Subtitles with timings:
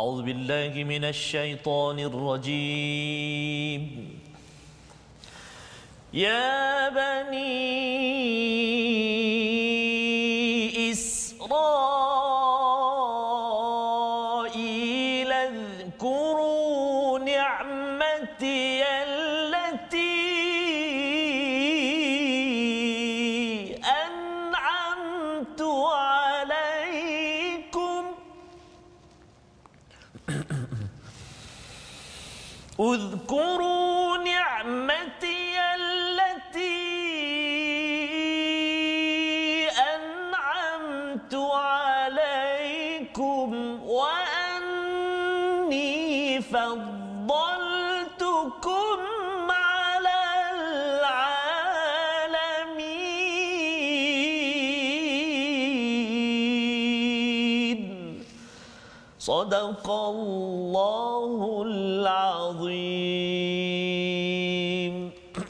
[0.00, 3.82] أعوذ بالله من الشيطان الرجيم.
[6.14, 8.59] يا بني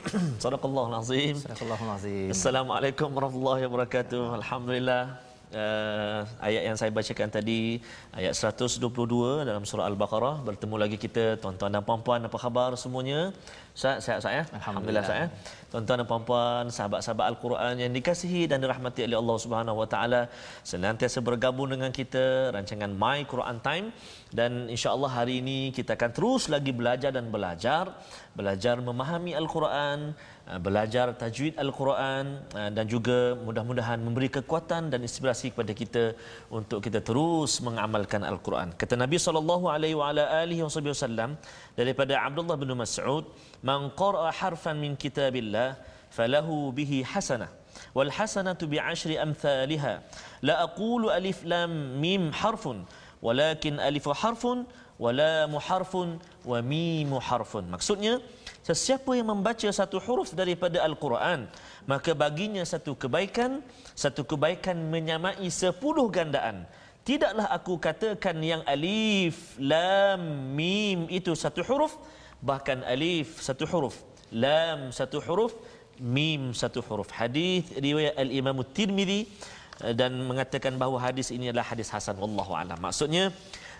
[0.44, 1.34] Sadaqallah Nazim.
[2.34, 4.22] Assalamualaikum warahmatullahi wabarakatuh.
[4.40, 5.02] Alhamdulillah.
[5.50, 7.82] Uh, ayat yang saya bacakan tadi
[8.14, 8.86] ayat 122
[9.42, 13.34] dalam surah al-baqarah bertemu lagi kita tuan-tuan dan puan-puan apa khabar semuanya
[13.80, 15.04] Ustaz sihat Ustaz ya Alhamdulillah.
[15.08, 15.28] Ustaz ya
[15.70, 20.20] tuan-tuan dan puan-puan sahabat-sahabat al-Quran yang dikasihi dan dirahmati oleh Allah Subhanahu wa taala
[20.70, 23.86] senantiasa bergabung dengan kita rancangan My Quran Time
[24.38, 27.84] dan insya-Allah hari ini kita akan terus lagi belajar dan belajar
[28.34, 29.98] belajar memahami al-Quran
[30.50, 32.24] uh, belajar tajwid al-Quran
[32.58, 36.04] uh, dan juga mudah-mudahan memberi kekuatan dan inspirasi kepada kita
[36.58, 38.74] untuk kita terus mengamalkan al-Quran.
[38.74, 41.38] Kata Nabi sallallahu alaihi wasallam
[41.78, 43.24] daripada Abdullah bin Mas'ud,
[43.62, 45.76] "Man qara'a harfan min kitabillah
[46.10, 47.48] falahu bihi hasanah
[47.94, 50.02] wal hasanatu bi ashri amthaliha.
[50.42, 52.86] La aqulu alif lam mim harfun
[53.20, 54.66] walakin alif harfun
[54.98, 58.20] wa lam harfun wa mim harfun." Maksudnya
[58.60, 61.48] Sesiapa yang membaca satu huruf daripada Al-Quran,
[61.88, 63.64] maka baginya satu kebaikan,
[63.96, 66.68] satu kebaikan menyamai sepuluh gandaan.
[67.00, 71.96] Tidaklah aku katakan yang alif, lam, mim itu satu huruf,
[72.40, 73.96] bahkan alif satu huruf,
[74.32, 75.52] lam satu huruf,
[76.00, 77.12] mim satu huruf.
[77.12, 79.28] Hadis riwayat Al-Imam Tirmizi
[79.84, 82.80] eh, dan mengatakan bahawa hadis ini adalah hadis hasan wallahu alam.
[82.80, 83.32] Maksudnya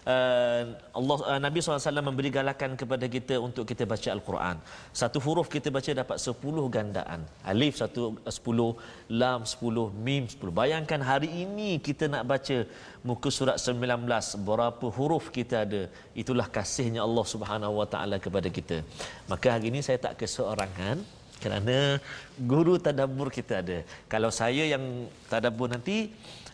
[0.06, 0.62] uh,
[0.98, 4.56] Allah uh, Nabi SAW memberi galakan kepada kita untuk kita baca Al-Quran.
[5.00, 7.20] Satu huruf kita baca dapat 10 gandaan.
[7.52, 10.60] Alif satu uh, 10, lam 10, mim 10.
[10.60, 12.56] Bayangkan hari ini kita nak baca
[13.04, 14.06] muka surat 19
[14.48, 15.82] berapa huruf kita ada.
[16.22, 18.84] Itulah kasihnya Allah Subhanahu Wa Taala kepada kita.
[19.32, 21.96] Maka hari ini saya tak keseorangan kerana
[22.36, 23.78] guru tadabbur kita ada.
[24.12, 26.12] Kalau saya yang tadabbur nanti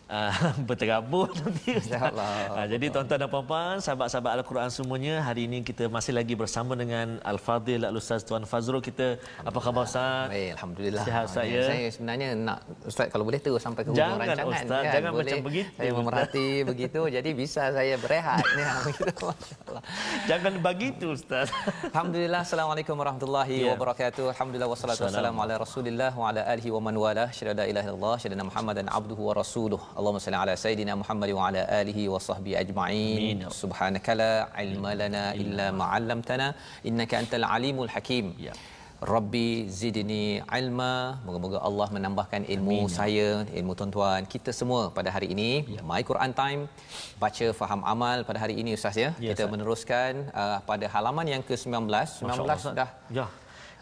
[0.09, 0.31] uh,
[0.67, 1.99] berterabur nanti Ustaz.
[1.99, 2.31] InsyaAllah.
[2.57, 7.19] Uh, jadi tuan-tuan dan puan-puan, sahabat-sahabat Al-Quran semuanya, hari ini kita masih lagi bersama dengan
[7.23, 9.19] Al-Fadhil Al-Ustaz Tuan Fazrul kita.
[9.43, 10.31] Apa khabar Ustaz?
[10.31, 11.03] Baik, alhamdulillah.
[11.07, 11.63] Sihat, Ustaz, ya?
[11.67, 14.69] Saya sebenarnya nak ustaz kalau boleh terus sampai ke hujung Jangan, rancangan Ustaz.
[14.83, 14.93] kan.
[14.95, 19.83] Jangan boleh macam begitu, Saya memerhati begitu jadi bisa saya berehat ni begitu masyaallah.
[20.29, 21.47] Jangan begitu Ustaz.
[21.91, 23.73] Alhamdulillah Assalamualaikum warahmatullahi Ya.
[23.73, 27.85] wabarakatuh Alhamdulillah wassalatu wassalamu ala rasulillah Wa ala alihi wa man wala Syada la ilaha
[27.89, 32.19] illallah Syada Muhammadan abduhu wa rasuluh Allahumma salli ala Sayyidina Muhammad Wa ala alihi wa
[32.29, 33.37] sahbihi ajma'in.
[33.61, 34.31] Subhanaka la
[34.65, 36.47] ilma lana illa ma'allamtana
[36.89, 38.53] Innaka antal alimul hakim Ya.
[39.13, 39.47] Rabbi
[39.79, 40.21] zidni
[40.59, 40.91] ilma
[41.25, 42.93] Moga-moga Allah menambahkan ilmu Amin.
[42.99, 43.27] saya
[43.59, 45.81] Ilmu tuan-tuan Kita semua pada hari ini Ya.
[45.91, 46.61] My Quran Time
[47.23, 49.51] Baca faham amal pada hari ini Ustaz ya, Ya, Kita Ustaz.
[49.53, 50.11] meneruskan
[50.43, 52.73] uh, pada halaman yang ke-19 Masya 19 Allah, Ustaz.
[52.81, 52.89] dah
[53.19, 53.27] Ya.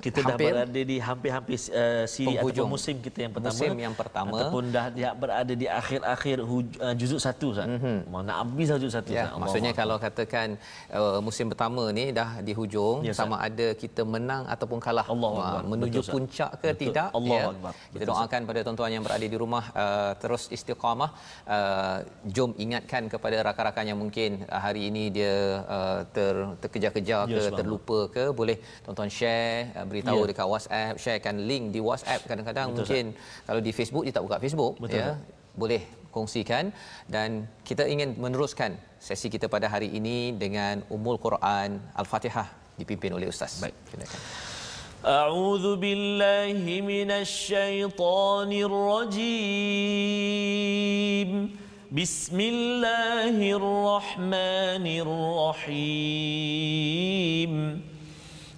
[0.06, 0.54] Kita Hampir.
[0.54, 2.70] dah berada di hampir-hampir uh, siri Penghujung.
[2.70, 3.54] ataupun musim kita yang pertama.
[3.58, 4.38] Musim yang pertama.
[4.38, 4.86] Ataupun dah
[5.18, 7.66] berada di akhir-akhir uh, juzuk satu Ustaz.
[7.66, 7.98] Mm-hmm.
[8.14, 9.40] Mau nak habis dah juzuk satu Ya, Ustaz.
[9.42, 9.82] maksudnya Allah.
[9.82, 10.48] kalau katakan
[10.94, 15.36] uh, musim pertama ni dah di hujung Ya, sama ada kita menang ataupun kalah Allahu
[15.36, 15.64] Wah, Akbar.
[15.74, 16.80] menuju Betul, puncak ke Betul.
[16.84, 17.46] tidak Allahu ya.
[17.54, 17.74] Akbar.
[17.74, 21.10] Kita Betul, doakan pada tuan-tuan yang berada di rumah uh, terus istiqamah
[21.50, 21.98] uh,
[22.30, 25.34] jom ingatkan kepada rakan-rakan yang mungkin uh, hari ini dia
[25.66, 30.29] uh, ter, terkejar-kejar Ya, ke terlupa ke boleh tuan-tuan share uh, beritahu Ya.
[30.31, 33.05] dekat WhatsApp sharekan link di WhatsApp kadang-kadang Betul, mungkin
[33.47, 35.07] kalau di Facebook dia tak buka Facebook Betul, ya
[35.63, 35.83] boleh
[36.15, 36.65] kongsikan
[37.15, 37.29] dan
[37.69, 41.69] kita ingin meneruskan sesi kita pada hari ini dengan Ummul Quran
[42.01, 42.49] Al-Fatihah
[42.81, 43.53] dipimpin oleh ustaz.
[43.63, 43.75] Baik.
[43.93, 44.21] Silakan.
[45.01, 48.51] أعوذ بالله من الشيطان
[50.31, 51.31] الرجيم
[51.89, 54.85] بسم الله الرحمن
[56.61, 57.53] الرحيم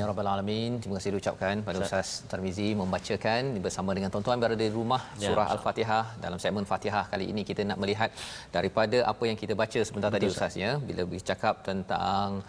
[0.00, 0.72] ya rabbal alamin.
[0.80, 2.08] Terima kasih diucapkan pada Ustaz.
[2.30, 6.04] Tarmizi membacakan bersama dengan tuan-tuan berada di rumah ya, surah ya, Al-Fatihah.
[6.24, 8.10] Dalam segmen Fatihah kali ini kita nak melihat
[8.56, 10.72] daripada apa yang kita baca sebentar Betul, tadi Ustaz ya.
[10.88, 12.40] Bila bercakap tentang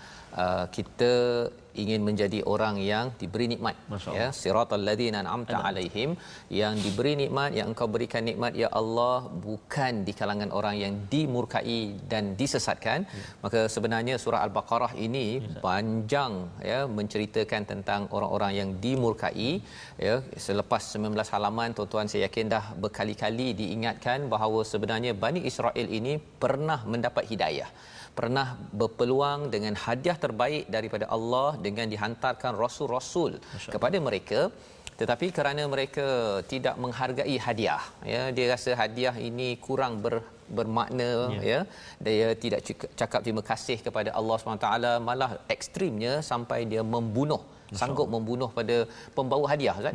[0.44, 1.14] uh, kita
[1.82, 3.76] ingin menjadi orang yang diberi nikmat
[4.18, 4.28] ya.
[4.40, 6.10] Siratal ladzina an'amta alaihim.
[6.62, 9.18] Yang diberi nikmat yang engkau berikan nikmat ya Allah
[9.48, 11.82] bukan di kalangan orang yang dimurkai
[12.12, 13.00] dan disesatkan.
[13.20, 13.28] Ya.
[13.44, 15.60] maka sebenarnya surah al-baqarah ini ya.
[15.66, 16.34] panjang
[16.72, 19.52] ya menceritakan tentang orang-orang yang dimurkai.
[20.00, 20.16] Ya
[20.48, 26.82] selepas 19 halaman tuan-tuan saya yakin dah berkali-kali diingatkan bahawa sebenarnya Bani Israel ini pernah
[26.94, 27.72] mendapat hidayah
[28.20, 28.48] pernah
[28.80, 33.32] berpeluang dengan hadiah terbaik daripada Allah dengan dihantarkan rasul-rasul
[33.74, 34.42] kepada mereka.
[35.00, 36.08] Tetapi kerana mereka
[36.52, 40.16] tidak menghargai hadiah ya dia rasa hadiah ini kurang ber,
[40.58, 41.42] bermakna ya.
[41.52, 41.60] ya
[42.06, 42.60] dia tidak
[43.02, 44.70] cakap terima kasih kepada Allah SWT
[45.10, 47.42] malah ekstrimnya sampai dia membunuh
[47.80, 48.78] sanggup membunuh pada
[49.18, 49.94] pembawa hadiah Ustaz.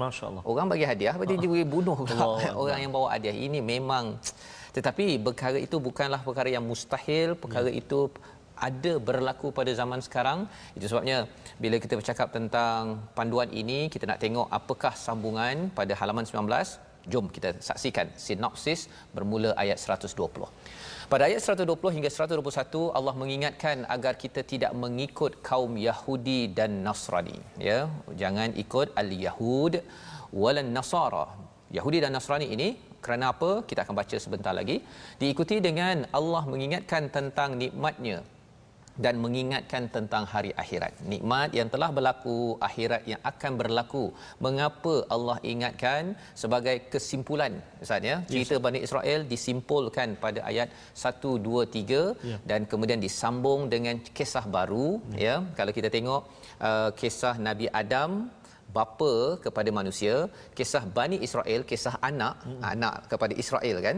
[0.50, 1.99] Orang bagi hadiah, dia juga bunuh
[2.62, 3.37] orang yang bawa hadiah.
[3.37, 4.17] Ini memang
[4.76, 7.81] tetapi perkara itu bukanlah perkara yang mustahil perkara ya.
[7.81, 8.12] itu
[8.69, 10.38] ada berlaku pada zaman sekarang
[10.76, 11.25] itu sebabnya
[11.62, 16.44] bila kita bercakap tentang panduan ini kita nak tengok apakah sambungan pada halaman 19
[17.12, 18.81] jom kita saksikan sinopsis
[19.17, 20.49] bermula ayat 120
[21.12, 27.38] pada ayat 120 hingga 121 Allah mengingatkan agar kita tidak mengikut kaum Yahudi dan Nasrani
[27.69, 27.79] ya
[28.23, 29.75] jangan ikut al-Yahud
[30.43, 31.26] walan Nasara
[31.79, 32.69] Yahudi dan Nasrani ini
[33.06, 33.50] kerana apa?
[33.69, 34.82] Kita akan baca sebentar lagi.
[35.20, 38.26] Diikuti dengan Allah mengingatkan tentang nikmatnya
[39.04, 40.93] dan mengingatkan tentang hari akhirat.
[41.12, 42.38] Nikmat yang telah berlaku,
[42.69, 44.04] akhirat yang akan berlaku.
[44.46, 47.52] Mengapa Allah ingatkan sebagai kesimpulan
[47.84, 48.16] Ustaz ya?
[48.32, 48.64] Cerita yes.
[48.66, 52.40] Bani Israel disimpulkan pada ayat 1 2 3 yeah.
[52.50, 55.44] dan kemudian disambung dengan kisah baru yeah.
[55.44, 55.54] ya.
[55.58, 56.22] Kalau kita tengok
[56.69, 58.10] uh, kisah Nabi Adam
[58.76, 59.14] bapa
[59.44, 60.14] kepada manusia
[60.58, 62.62] kisah Bani Israel kisah anak hmm.
[62.72, 63.96] anak kepada Israel kan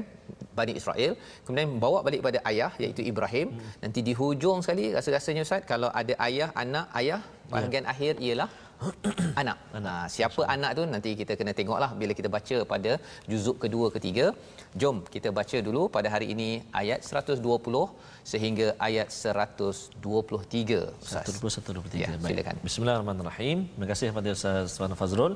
[0.61, 1.13] Bani Israel
[1.45, 3.75] kemudian bawa balik pada ayah iaitu Ibrahim hmm.
[3.85, 7.51] nanti di hujung sekali rasa-rasanya ustaz kalau ada ayah anak ayah ya.
[7.53, 7.93] bahagian yeah.
[7.95, 8.49] akhir ialah
[9.41, 9.59] anak.
[9.79, 9.95] anak.
[10.01, 10.55] Ha, siapa Masya.
[10.55, 12.93] anak tu nanti kita kena tengoklah bila kita baca pada
[13.31, 14.27] juzuk kedua ketiga.
[14.81, 17.43] Jom kita baca dulu pada hari ini ayat 120
[18.33, 20.81] sehingga ayat 123.
[21.01, 22.05] 123.
[22.05, 22.57] Ya, silakan.
[22.67, 23.59] Bismillahirrahmanirrahim.
[23.73, 25.35] Terima kasih kepada Ustaz Wan Fazrul.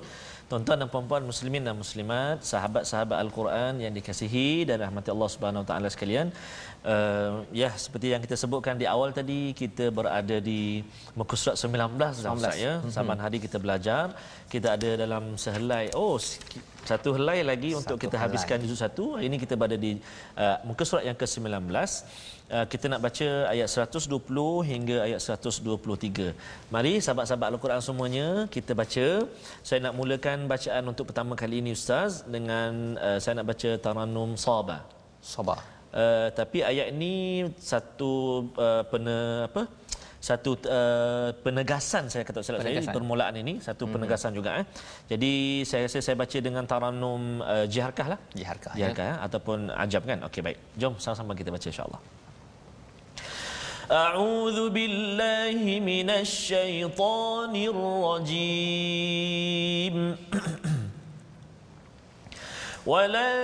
[0.51, 5.69] Tuan-tuan dan puan-puan muslimin dan muslimat, sahabat-sahabat Al-Quran yang dikasihi dan rahmati Allah Subhanahu Wa
[5.71, 6.29] Taala sekalian.
[6.83, 10.83] Uh, ya seperti yang kita sebutkan di awal tadi kita berada di
[11.15, 12.73] muka surat 19 19 ya.
[12.91, 14.11] Saban hari kita belajar,
[14.51, 15.95] kita ada dalam sehelai.
[15.95, 16.19] Oh,
[16.83, 18.35] satu helai lagi satu untuk kita helai.
[18.35, 19.05] habiskan juzuk satu.
[19.15, 20.03] Hari ini kita berada di
[20.35, 21.71] uh, muka surat yang ke-19.
[21.71, 24.19] Uh, kita nak baca ayat 120
[24.67, 26.35] hingga ayat 123.
[26.75, 29.07] Mari sahabat-sahabat Al-Quran semuanya kita baca.
[29.63, 34.35] Saya nak mulakan bacaan untuk pertama kali ini ustaz dengan uh, saya nak baca Taranum
[34.35, 34.83] Sabah.
[35.23, 35.82] Sabah.
[35.92, 38.12] Uh, tapi ayat ini satu
[38.60, 39.64] uh, pena apa?
[40.18, 43.94] satu uh, penegasan saya kata salah saya di permulaan ini satu hmm.
[43.96, 44.66] penegasan juga eh.
[45.12, 48.20] Jadi saya rasa saya baca dengan taranum uh, jiharkah lah.
[48.36, 48.74] Jiharkah.
[48.76, 49.14] Jiharkah ya.
[49.16, 49.18] eh?
[49.26, 50.20] ataupun ajab kan.
[50.28, 50.58] Okey baik.
[50.76, 52.02] Jom sama-sama kita baca insya-Allah.
[53.88, 57.56] أعوذ بالله من الشيطان
[58.36, 59.96] الرجيم
[62.87, 63.43] ولن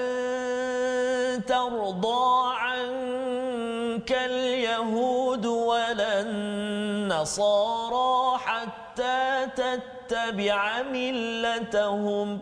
[1.47, 12.40] ترضى عنك اليهود ولا النصارى حتى تتبع ملتهم.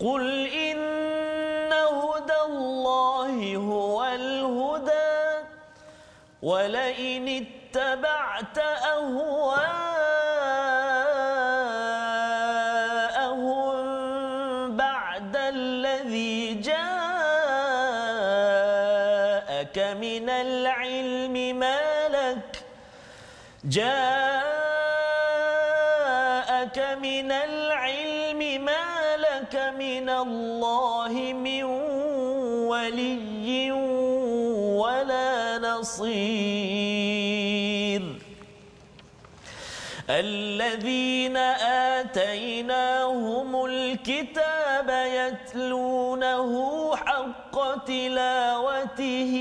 [0.00, 5.46] قل إن هدى الله هو الهدى
[6.42, 9.99] ولئن اتبعت أهواءهم
[23.70, 23.88] جاءك
[27.02, 31.64] من العلم ما لك من الله من
[32.66, 33.72] ولي
[34.82, 36.60] ولا نصير.
[40.10, 41.36] الذين
[41.96, 46.52] آتيناهم الكتاب يتلونه
[46.96, 49.34] حق تلاوته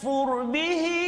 [0.00, 0.99] يكفر به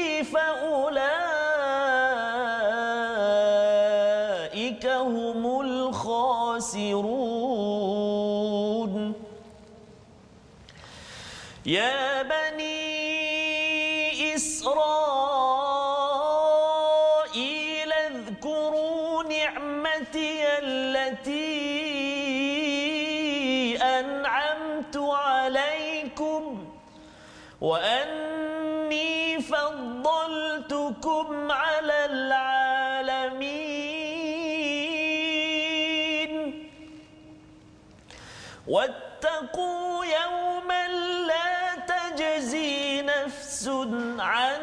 [44.19, 44.59] عن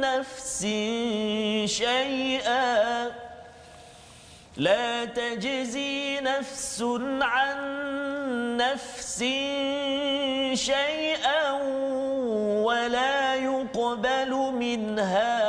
[0.00, 0.60] نفس
[1.64, 3.10] شيئا.
[4.56, 6.84] لا تجزي نفس
[7.20, 7.58] عن
[8.56, 9.18] نفس
[10.54, 11.52] شيئا
[12.64, 15.45] ولا يقبل منها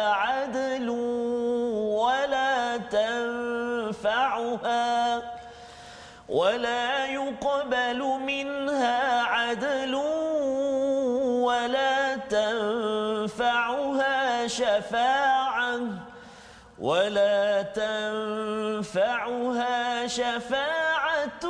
[20.08, 21.46] شفاعة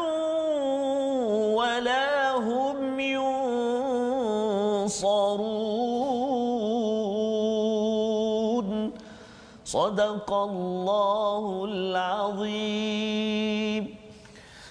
[1.55, 2.31] ولا
[2.99, 3.27] ينصرون.
[9.65, 13.66] صدق الله العظيم.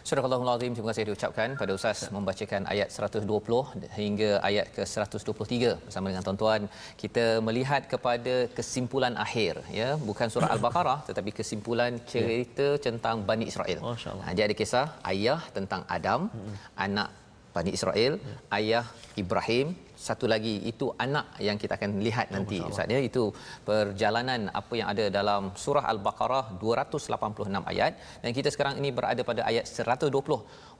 [0.08, 0.22] Surah
[0.54, 6.22] Azim terima kasih diucapkan pada Ustaz membacakan ayat 120 hingga ayat ke 123 bersama dengan
[6.26, 6.60] tuan-tuan
[7.02, 12.82] kita melihat kepada kesimpulan akhir ya bukan surah Al-Baqarah tetapi kesimpulan cerita ya.
[12.86, 13.80] tentang Bani Israel.
[14.22, 16.54] Ha, jadi ada kisah ayah tentang Adam, hmm.
[16.86, 17.10] anak
[17.56, 18.36] Bani Israel, ya.
[18.58, 18.84] ayah
[19.22, 19.74] Ibrahim,
[20.08, 23.00] satu lagi itu anak yang kita akan lihat nanti oh, Ustaz ya.
[23.08, 23.22] Itu
[23.68, 27.92] perjalanan apa yang ada dalam surah Al-Baqarah 286 ayat.
[28.22, 30.14] Dan kita sekarang ini berada pada ayat 120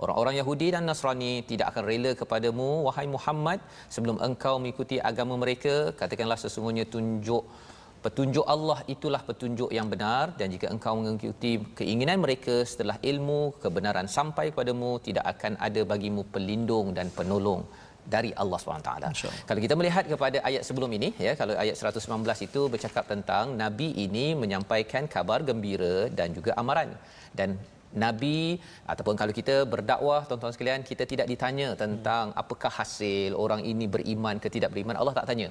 [0.04, 3.60] orang-orang Yahudi dan Nasrani tidak akan rela kepadamu wahai Muhammad
[3.94, 5.74] sebelum engkau mengikuti agama mereka.
[6.02, 7.44] Katakanlah sesungguhnya tunjuk
[8.04, 10.24] petunjuk Allah itulah petunjuk yang benar.
[10.38, 16.22] Dan jika engkau mengikuti keinginan mereka setelah ilmu kebenaran sampai kepadamu tidak akan ada bagimu
[16.34, 17.62] pelindung dan penolong
[18.14, 18.90] dari Allah SWT.
[19.48, 23.88] Kalau kita melihat kepada ayat sebelum ini ya kalau ayat 119 itu bercakap tentang nabi
[24.06, 26.90] ini menyampaikan kabar gembira dan juga amaran
[27.38, 27.50] dan
[28.04, 28.38] nabi
[28.92, 32.40] ataupun kalau kita berdakwah tuan-tuan sekalian kita tidak ditanya tentang hmm.
[32.42, 35.50] apakah hasil orang ini beriman ke tidak beriman Allah tak tanya.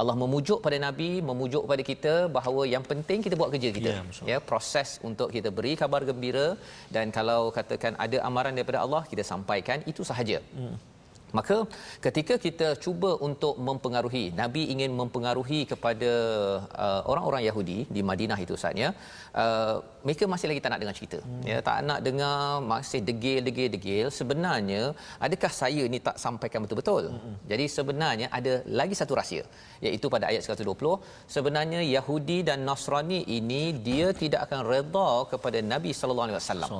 [0.00, 3.92] Allah memujuk pada nabi memujuk pada kita bahawa yang penting kita buat kerja kita.
[3.96, 6.48] Ya, ya proses untuk kita beri kabar gembira
[6.96, 10.40] dan kalau katakan ada amaran daripada Allah kita sampaikan itu sahaja.
[10.58, 10.76] Hmm.
[11.38, 11.56] Maka
[12.06, 16.12] ketika kita cuba untuk mempengaruhi Nabi ingin mempengaruhi kepada
[16.86, 18.88] uh, orang-orang Yahudi di Madinah itu saatnya
[19.42, 21.18] uh, mereka masih lagi tak nak dengar cerita.
[21.22, 21.42] Hmm.
[21.50, 24.82] Ya tak nak dengar masih degil-degil-degil sebenarnya
[25.26, 27.04] adakah saya ni tak sampaikan betul-betul.
[27.14, 27.34] Hmm.
[27.50, 29.42] Jadi sebenarnya ada lagi satu rahsia
[29.86, 30.94] iaitu pada ayat 120
[31.36, 36.70] sebenarnya Yahudi dan Nasrani ini dia tidak akan redha kepada Nabi sallallahu alaihi wasallam.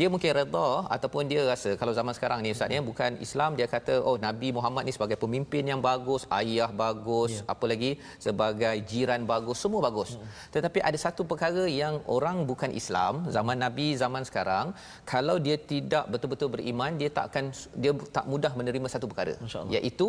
[0.00, 3.66] Dia mungkin redha ataupun dia rasa kalau zaman sekarang ni ustaz ya bukan Islam dia
[3.74, 7.44] kata oh Nabi Muhammad ni sebagai pemimpin yang bagus, ayah bagus, ya.
[7.52, 7.90] apa lagi
[8.26, 10.10] sebagai jiran bagus, semua bagus.
[10.16, 10.26] Hmm.
[10.54, 14.66] Tetapi ada satu perkara yang orang bukan Islam zaman Nabi zaman sekarang
[15.12, 17.44] kalau dia tidak betul-betul beriman dia tak akan
[17.82, 19.34] dia tak mudah menerima satu perkara
[19.76, 20.08] iaitu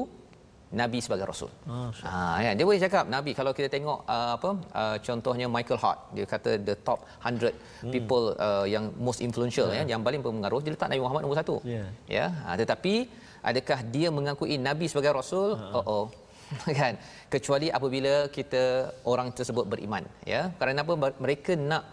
[0.82, 1.50] Nabi sebagai rasul.
[1.70, 4.50] Ha ya dia boleh cakap Nabi kalau kita tengok uh, apa
[4.82, 7.94] uh, contohnya Michael Hart dia kata the top 100 hmm.
[7.94, 9.86] people uh, yang most influential yeah.
[9.86, 11.56] ya yang paling berpengaruh dia letak Nabi Muhammad nombor satu.
[11.62, 11.88] Yeah.
[12.10, 13.06] Ya ha, tetapi
[13.50, 15.50] adakah dia mengakui Nabi sebagai rasul?
[15.80, 16.06] Oh oh.
[16.80, 16.94] kan
[17.34, 18.64] kecuali apabila kita
[19.12, 20.94] orang tersebut beriman ya kerana apa
[21.26, 21.84] mereka nak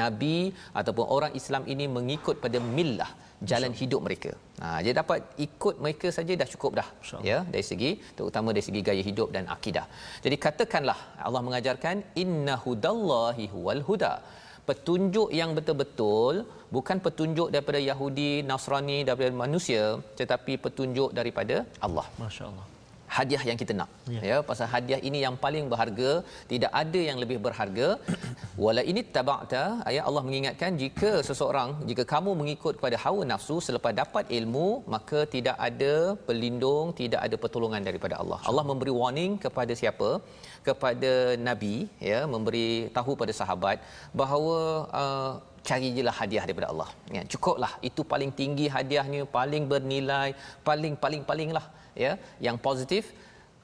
[0.00, 0.36] nabi
[0.80, 3.10] ataupun orang Islam ini mengikut pada millah
[3.50, 4.30] jalan hidup mereka.
[4.62, 6.88] Ha dia dapat ikut mereka saja dah cukup dah.
[7.28, 9.86] Ya dari segi terutama dari segi gaya hidup dan akidah.
[10.24, 14.14] Jadi katakanlah Allah mengajarkan inna hudallahi huwal huda.
[14.68, 16.34] petunjuk yang betul-betul
[16.76, 19.82] bukan petunjuk daripada Yahudi, Nasrani daripada manusia
[20.20, 22.06] tetapi petunjuk daripada Allah.
[22.22, 22.66] Masya-Allah.
[23.16, 23.90] Hadiah yang kita nak.
[24.14, 24.20] Ya.
[24.28, 26.10] ya pasal hadiah ini yang paling berharga
[26.52, 27.88] tidak ada yang lebih berharga.
[28.64, 33.94] Wala ini tabata ayat Allah mengingatkan jika seseorang jika kamu mengikut kepada hawa nafsu selepas
[34.02, 35.94] dapat ilmu maka tidak ada
[36.26, 38.40] pelindung tidak ada pertolongan daripada Allah.
[38.50, 40.10] Allah memberi warning kepada siapa?
[40.68, 41.12] Kepada
[41.48, 41.76] nabi
[42.10, 43.78] ya memberi tahu pada sahabat
[44.22, 44.58] bahawa
[45.02, 45.32] uh,
[45.68, 50.30] cari je lah hadiah daripada Allah ya cukuplah itu paling tinggi hadiahnya paling bernilai
[50.68, 51.66] paling paling paling lah
[52.04, 52.12] ya
[52.46, 53.04] yang positif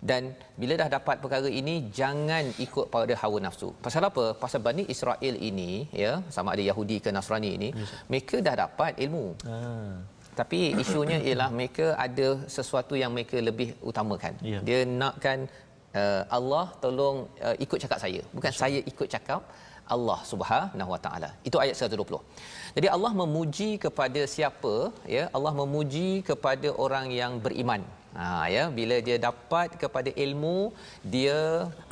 [0.08, 0.22] dan
[0.60, 3.68] bila dah dapat perkara ini jangan ikut pada hawa nafsu.
[3.86, 4.24] Pasal apa?
[4.42, 5.70] Pasal Bani Israel ini
[6.02, 7.92] ya sama ada Yahudi ke Nasrani ini yes.
[8.10, 9.26] mereka dah dapat ilmu.
[9.50, 9.56] Ha.
[10.40, 14.34] Tapi isunya ialah mereka ada sesuatu yang mereka lebih utamakan.
[14.52, 14.62] Yeah.
[14.68, 15.38] Dia nakkan
[16.00, 17.16] uh, Allah tolong
[17.46, 18.22] uh, ikut cakap saya.
[18.36, 18.62] Bukan Masya.
[18.62, 19.44] saya ikut cakap
[19.96, 21.30] Allah Subhanahu Wa Taala.
[21.48, 22.20] Itu ayat 120.
[22.76, 24.74] Jadi Allah memuji kepada siapa?
[25.16, 27.82] Ya, Allah memuji kepada orang yang beriman.
[28.18, 30.56] Ha ya bila dia dapat kepada ilmu
[31.12, 31.40] dia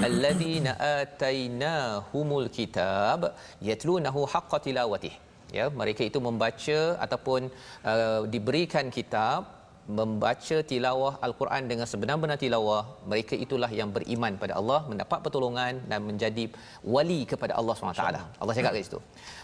[0.07, 3.39] alladzina atainahumul kitab
[3.69, 5.15] yatlunahu haqqa tilawatih
[5.59, 7.41] ya mereka itu membaca ataupun
[7.93, 9.58] uh, diberikan kitab
[9.97, 12.81] membaca tilawah al-Quran dengan sebenar-benar tilawah
[13.11, 16.45] mereka itulah yang beriman pada Allah mendapat pertolongan dan menjadi
[16.95, 18.05] wali kepada Allah SWT
[18.43, 19.01] Allah cakap kat situ.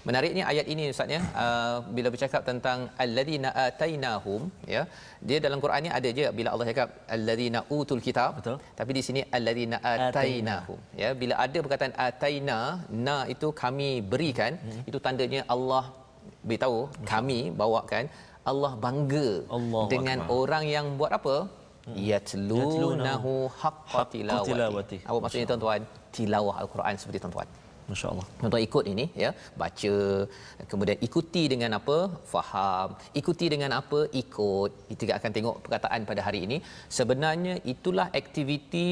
[0.08, 4.42] Menariknya ayat ini ustaz ya uh, bila bercakap tentang alladzina atainahum
[4.74, 4.82] ya
[5.28, 8.56] dia dalam Quran ni ada je bila Allah cakap alladzina utul kitab betul.
[8.80, 11.10] tapi di sini alladzina atainahum ya.
[11.22, 12.60] Bila ada perkataan ataina
[13.08, 14.82] na itu kami berikan hmm.
[14.90, 15.84] itu tandanya Allah
[16.48, 16.78] beritahu
[17.12, 18.04] kami bawakan
[18.52, 20.38] Allah bangga Allah dengan Akbar.
[20.40, 21.36] orang yang buat apa?
[21.86, 21.96] Hmm.
[22.10, 24.98] Yatlunahu haqqa tilawati.
[25.08, 25.82] Apa maksudnya tuan-tuan?
[26.16, 27.48] Tilawah al-Quran seperti tuan-tuan.
[27.90, 28.26] Masya-Allah.
[28.40, 29.30] Tuan-tuan ikut ini ya,
[29.62, 29.94] baca
[30.72, 31.96] kemudian ikuti dengan apa?
[32.32, 32.88] Faham.
[33.20, 34.00] Ikuti dengan apa?
[34.22, 34.70] Ikut.
[35.00, 36.58] Kita akan tengok perkataan pada hari ini.
[36.98, 38.88] Sebenarnya itulah aktiviti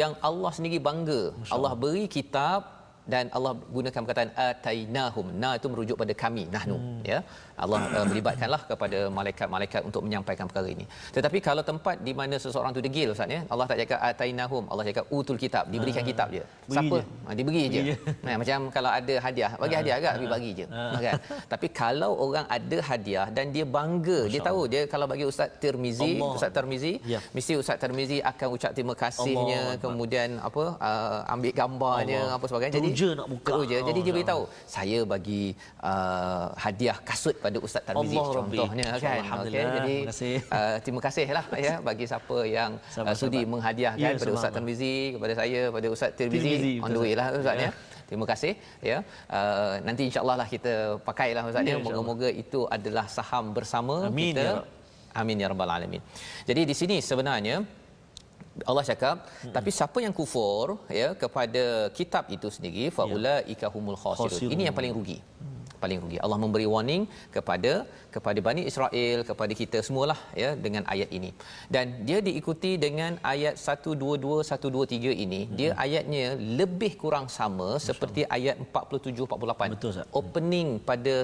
[0.00, 1.22] yang Allah sendiri bangga.
[1.56, 2.78] Allah beri kitab
[3.12, 5.26] dan Allah gunakan perkataan atainahum.
[5.42, 7.02] Na itu merujuk pada kami, nahnu hmm.
[7.12, 7.20] ya.
[7.64, 10.84] Allah uh, melibatkanlah kepada malaikat-malaikat untuk menyampaikan perkara ini.
[11.16, 14.84] Tetapi kalau tempat di mana seseorang tu degil ustaz ya, Allah tak cakap atainahum, Allah
[14.90, 16.44] cakap utul kitab, diberikan uh, kitab je.
[16.74, 16.98] Siapa?
[17.26, 17.82] Ha, diberi je.
[18.26, 20.66] Nah, macam kalau ada hadiah, bagi uh, hadiah agak uh, bagi je.
[20.70, 21.14] Uh, kan?
[21.52, 25.50] Tapi kalau orang ada hadiah dan dia bangga, Masya dia tahu dia kalau bagi ustaz
[25.62, 26.32] Tirmizi, Allah.
[26.36, 27.18] ustaz Tirmizi, ya.
[27.36, 29.80] mesti ustaz Tirmizi akan ucap terima kasihnya, Allah.
[29.84, 32.36] kemudian apa uh, ambil gambarnya Allah.
[32.36, 32.74] apa sebagainya.
[32.78, 33.52] Jadi teruja nak buka.
[33.52, 33.76] Teruja.
[33.88, 34.42] Jadi dia beritahu,
[34.76, 35.42] saya bagi
[35.90, 39.04] uh, hadiah kasut kepada Ustaz Tarmizi Allah contohnya Rabbi.
[39.08, 39.40] kan.
[39.40, 40.34] Okey jadi terima kasih.
[40.58, 45.32] Uh, terima kasihlah ya bagi siapa yang uh, sudi menghadiahkan ya, kepada Ustaz Tarmizi kepada
[45.40, 46.52] saya kepada Ustaz Tarmizi
[46.84, 47.68] on the way lah Ustaz ya.
[47.68, 47.70] ya.
[48.08, 48.52] Terima kasih
[48.90, 48.98] ya.
[49.28, 50.74] Uh, nanti insya-Allah lah kita
[51.08, 51.76] pakailah Ustaz ya.
[51.76, 51.84] ya.
[51.86, 54.44] Moga-moga itu adalah saham bersama Amin, kita.
[54.44, 54.54] Ya.
[55.20, 56.02] Amin ya rabbal alamin.
[56.48, 57.56] Jadi di sini sebenarnya
[58.70, 59.54] Allah cakap hmm.
[59.54, 61.64] tapi siapa yang kufur ya kepada
[61.98, 63.54] kitab itu sendiri faula ya.
[63.54, 64.50] ikahumul khasirun.
[64.54, 65.18] Ini yang paling rugi
[65.82, 66.18] paling rugi.
[66.24, 67.02] Allah memberi warning
[67.36, 67.72] kepada
[68.14, 71.30] kepada Bani Israel, kepada kita semualah ya dengan ayat ini.
[71.74, 75.54] Dan dia diikuti dengan ayat 122 123 ini, hmm.
[75.58, 76.26] dia ayatnya
[76.60, 78.36] lebih kurang sama Masya seperti Allah.
[78.36, 79.74] ayat 47 48.
[79.76, 80.08] Betul Ustaz.
[80.20, 81.16] Opening pada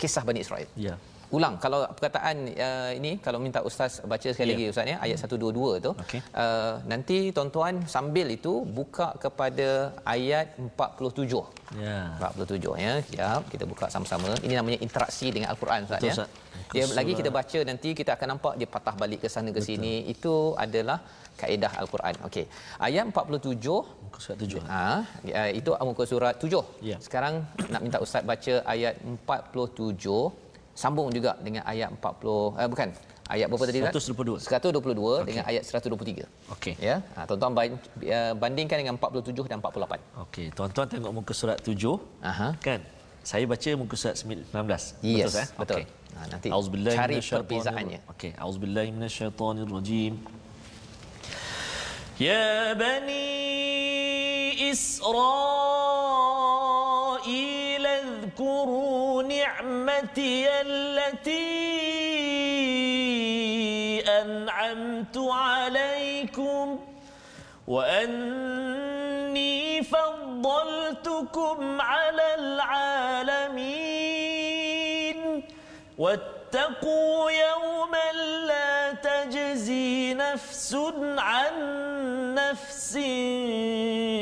[0.00, 0.68] kisah Bani Israel.
[0.88, 0.96] Ya
[1.36, 1.54] ulang.
[1.64, 2.36] Kalau perkataan
[2.66, 4.58] uh, ini kalau minta ustaz baca sekali yeah.
[4.58, 5.92] lagi ustaz ya ayat 122 tu.
[6.02, 6.20] Okay.
[6.42, 9.68] uh, nanti tuan-tuan sambil itu buka kepada
[10.14, 11.44] ayat 47 ya.
[11.84, 12.04] yeah.
[12.22, 12.92] 47 ya.
[13.10, 14.30] Siap kita buka sama-sama.
[14.46, 16.14] Ini namanya interaksi dengan al-Quran ustaz Betul, ya.
[16.16, 16.30] ustaz.
[16.74, 19.68] dia lagi kita baca nanti kita akan nampak dia patah balik ke sana ke Betul.
[19.70, 19.94] sini.
[20.14, 20.34] Itu
[20.66, 20.98] adalah
[21.40, 22.14] kaedah al-Quran.
[22.28, 22.44] Okey.
[22.88, 24.84] Ayat 47 muka surat 7 ha
[25.40, 26.98] uh, itu muka surat 7 yeah.
[27.06, 27.34] sekarang
[27.72, 30.47] nak minta ustaz baca ayat 47
[30.78, 32.88] sambung juga dengan ayat 40 eh bukan
[33.34, 35.26] ayat berapa tadi 122 122 okay.
[35.26, 36.74] dengan ayat 123 okey.
[36.78, 37.02] Ya?
[37.18, 41.74] Ha, tuan-tuan uh, bandingkan dengan 47 dan 48 okey tuan-tuan tengok muka surat 7
[42.22, 42.54] aha.
[42.62, 42.86] Kan?
[43.26, 45.76] Saya baca muka surat 19 yes, betul eh betul.
[45.82, 45.84] Okay.
[46.14, 46.48] ha, nanti
[46.94, 48.00] cari perbezaannya.
[48.14, 50.14] Okey auzubillahi minasyaitonirrajim.
[52.22, 53.26] Ya bani
[54.70, 55.58] israil
[58.28, 61.48] اذكروا نعمتي التي
[64.08, 66.80] أنعمت عليكم
[67.68, 69.02] وأني
[69.82, 73.78] فضلتكم على العالمين.
[75.98, 78.12] واتقوا يوما
[78.46, 80.76] لا تجزي نفس
[81.18, 81.54] عن
[82.34, 82.98] نفس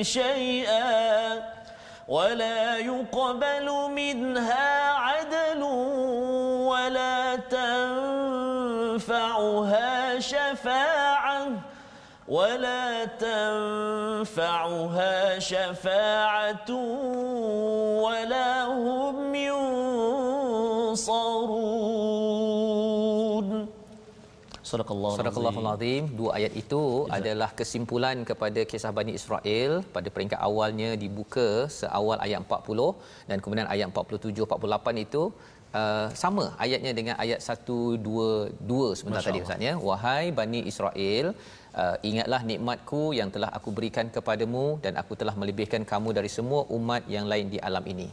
[0.03, 1.56] شيئا.
[2.09, 5.63] ولا يقبل منها عدل
[6.63, 7.37] ولا
[8.97, 11.47] تنفعها شفاعة
[12.29, 13.05] ولا
[14.25, 14.59] تنفعها
[15.39, 16.71] شفاعة
[18.03, 20.87] ولا هم ينصرون.
[24.71, 26.05] Sadaqallahu Sadaqallahul Azim.
[26.21, 27.17] Dua ayat itu Exactly.
[27.19, 29.73] adalah kesimpulan kepada kisah Bani Israel.
[29.97, 31.49] Pada peringkat awalnya dibuka
[31.81, 35.25] seawal ayat 40 dan kemudian ayat 47 48 itu
[35.79, 38.01] Uh, sama ayatnya dengan ayat 122
[38.99, 39.73] sebentar Masya tadi Ustaz ya.
[39.89, 41.27] Wahai bani Israel
[41.83, 46.63] uh, ingatlah nikmatku yang telah aku berikan kepadamu dan aku telah melebihkan kamu dari semua
[46.79, 48.09] umat yang lain di alam ini.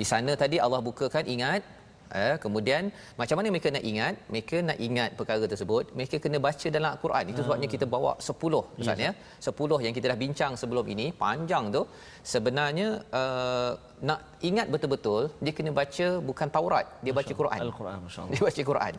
[0.00, 1.62] Di sana tadi Allah bukakan ingat
[2.10, 4.14] Eh, kemudian macam mana mereka nak ingat?
[4.34, 7.24] Mereka nak ingat perkara tersebut, mereka kena baca dalam Al-Quran.
[7.30, 9.12] Itu sebabnya kita bawa 10 Ustaz ya.
[9.38, 11.82] 10 yang kita dah bincang sebelum ini, panjang tu.
[12.26, 17.60] Sebenarnya uh, nak ingat betul-betul, dia kena baca bukan Taurat, dia baca Quran.
[17.62, 18.30] Al-Quran, masya-Allah.
[18.34, 18.94] Dia baca Quran.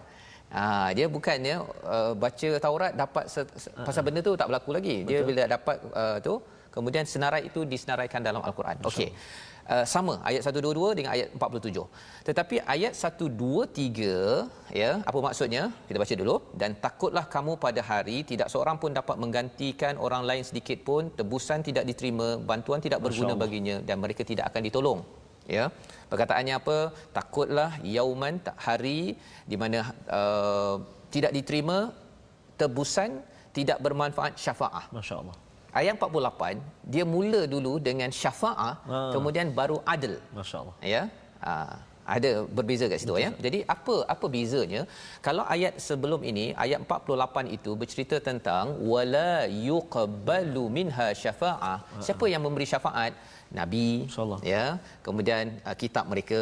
[0.51, 1.55] Ha, dia bukannya
[1.95, 5.07] uh, baca Taurat dapat se- se- pasal benda tu tak berlaku lagi.
[5.07, 5.27] Dia Betul.
[5.31, 6.33] bila dapat uh, tu
[6.75, 8.75] kemudian senarai itu disenaraikan dalam al-Quran.
[8.83, 9.09] Okey.
[9.61, 11.85] Uh, sama ayat 122 dengan ayat 47.
[12.27, 15.69] Tetapi ayat 123 ya, apa maksudnya?
[15.87, 20.43] Kita baca dulu dan takutlah kamu pada hari tidak seorang pun dapat menggantikan orang lain
[20.49, 24.99] sedikit pun, tebusan tidak diterima, bantuan tidak berguna baginya dan mereka tidak akan ditolong.
[25.45, 25.69] Ya.
[26.11, 26.77] Perkataannya apa?
[27.13, 29.13] Takutlah yauman hari
[29.51, 30.75] di mana uh,
[31.13, 31.93] tidak diterima
[32.57, 33.21] tebusan
[33.53, 34.89] tidak bermanfaat syafaah.
[34.95, 38.99] Masya-Allah ayat 48 dia mula dulu dengan syafaah ha.
[39.15, 40.15] kemudian baru adil.
[40.39, 40.75] Masyaallah.
[40.95, 41.03] Ya?
[41.45, 41.53] Ha.
[42.15, 43.29] ada berbeza kat situ ya?
[43.45, 44.81] Jadi apa apa bezanya?
[45.25, 49.33] Kalau ayat sebelum ini ayat 48 itu bercerita tentang wala
[49.69, 51.77] yuqbalu minha syafaah.
[51.81, 52.01] Ha.
[52.07, 53.13] siapa yang memberi syafaat?
[53.59, 54.65] Nabi insyaallah ya?
[55.05, 56.41] Kemudian uh, kitab mereka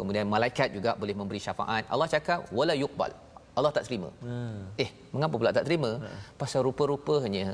[0.00, 1.84] kemudian malaikat juga boleh memberi syafaat.
[1.92, 3.12] Allah cakap wala yuqbal
[3.56, 4.08] Allah tak terima.
[4.20, 4.68] Hmm.
[4.84, 5.90] Eh, mengapa pula tak terima?
[5.96, 6.18] Hmm.
[6.40, 7.46] Pasal rupa-rupanya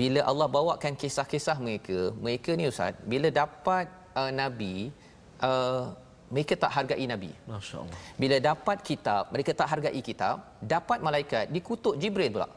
[0.00, 4.94] bila Allah bawakan kisah-kisah mereka, mereka ni ustaz, bila dapat uh, nabi,
[5.42, 5.90] uh,
[6.30, 7.32] mereka tak hargai nabi.
[7.50, 7.98] Masya-Allah.
[8.22, 12.48] Bila dapat kitab, mereka tak hargai kitab, dapat malaikat, dikutuk Jibril pula.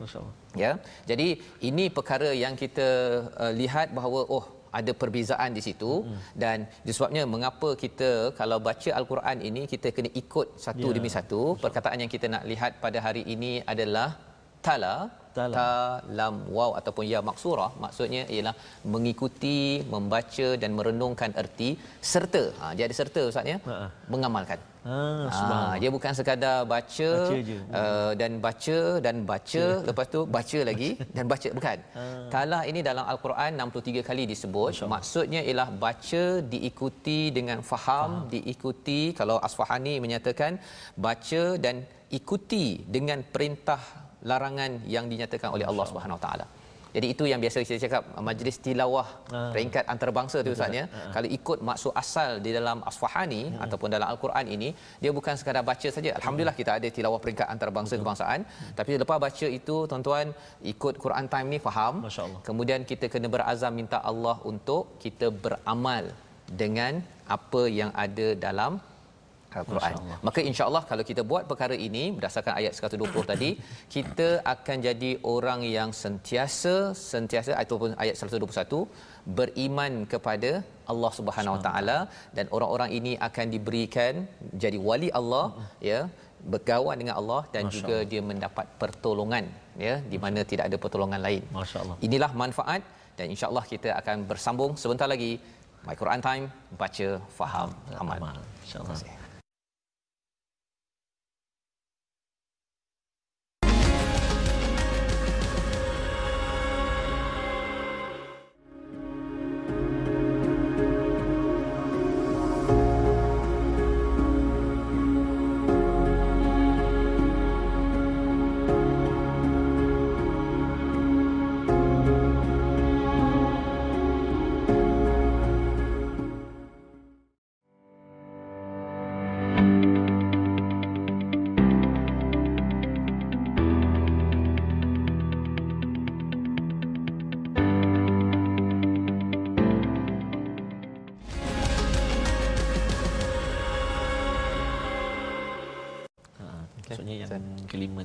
[0.00, 0.34] Masya-Allah.
[0.56, 0.72] Ya.
[1.10, 1.28] Jadi
[1.60, 2.88] ini perkara yang kita
[3.36, 6.20] uh, lihat bahawa oh ada perbezaan di situ hmm.
[6.42, 8.10] dan disebabnya mengapa kita
[8.40, 10.94] kalau baca al-Quran ini kita kena ikut satu ya.
[10.96, 14.08] demi satu perkataan yang kita nak lihat pada hari ini adalah
[14.66, 14.94] tala
[15.56, 15.70] ta
[16.18, 18.54] lam waw ataupun ya maksurah maksudnya ialah
[18.94, 19.58] mengikuti
[19.94, 21.70] membaca dan merenungkan erti
[22.12, 22.44] serta.
[22.60, 23.58] Ha dia ada serta ustaz ya?
[24.14, 24.60] Mengamalkan.
[24.86, 25.46] Ah, ha,
[25.82, 27.38] dia bukan sekadar baca, baca
[27.78, 29.82] uh, dan baca dan baca ya.
[29.88, 31.48] lepas tu baca lagi dan baca.
[31.58, 31.78] Bukan.
[31.96, 32.04] Ha.
[32.34, 34.86] Talah ini dalam al-Quran 63 kali disebut.
[34.94, 40.54] Maksudnya ialah baca diikuti dengan faham, faham, diikuti kalau Asfahani menyatakan
[41.06, 41.82] baca dan
[42.18, 46.46] ikuti dengan perintah larangan yang dinyatakan oleh Allah Subhanahu Taala.
[46.96, 49.38] Jadi itu yang biasa kita cakap majlis tilawah ha.
[49.54, 50.84] peringkat antarabangsa tu ustaz ya.
[50.88, 51.00] Ha.
[51.14, 53.58] Kalau ikut maksud asal di dalam Asfahani ha.
[53.64, 54.68] ataupun dalam al-Quran ini
[55.02, 56.10] dia bukan sekadar baca saja.
[56.18, 58.02] Alhamdulillah kita ada tilawah peringkat antarabangsa Betul.
[58.04, 58.40] kebangsaan.
[58.48, 58.72] Ha.
[58.78, 60.32] Tapi lepas baca itu tuan-tuan
[60.72, 61.94] ikut Quran time ni faham.
[62.48, 66.06] Kemudian kita kena berazam minta Allah untuk kita beramal
[66.62, 67.04] dengan
[67.36, 68.72] apa yang ada dalam
[69.60, 69.94] Al-Quran.
[70.28, 73.50] Maka insya-Allah kalau kita buat perkara ini berdasarkan ayat 120 tadi,
[73.96, 76.74] kita akan jadi orang yang sentiasa
[77.12, 78.82] sentiasa ataupun ayat 121
[79.38, 80.50] beriman kepada
[80.92, 81.98] Allah Subhanahu Wa Taala
[82.36, 84.14] dan orang-orang ini akan diberikan
[84.64, 85.46] jadi wali Allah
[85.90, 86.00] ya
[86.54, 88.08] bergawan dengan Allah dan Masya juga Allah.
[88.10, 89.44] dia mendapat pertolongan
[89.86, 91.42] ya di mana tidak ada pertolongan lain.
[91.58, 91.96] Masya-Allah.
[92.06, 92.82] Inilah manfaat
[93.18, 95.32] dan insya-Allah kita akan bersambung sebentar lagi
[95.86, 96.44] My Quran Time
[96.82, 97.70] baca faham
[98.02, 98.18] amal.
[98.18, 98.36] amal.
[98.64, 99.25] Insya-Allah.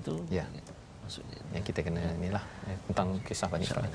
[0.01, 0.21] Tu.
[0.33, 0.45] Ya.
[1.05, 3.89] Maksudnya yang kita kena inilah eh, tentang kisah Bani Israel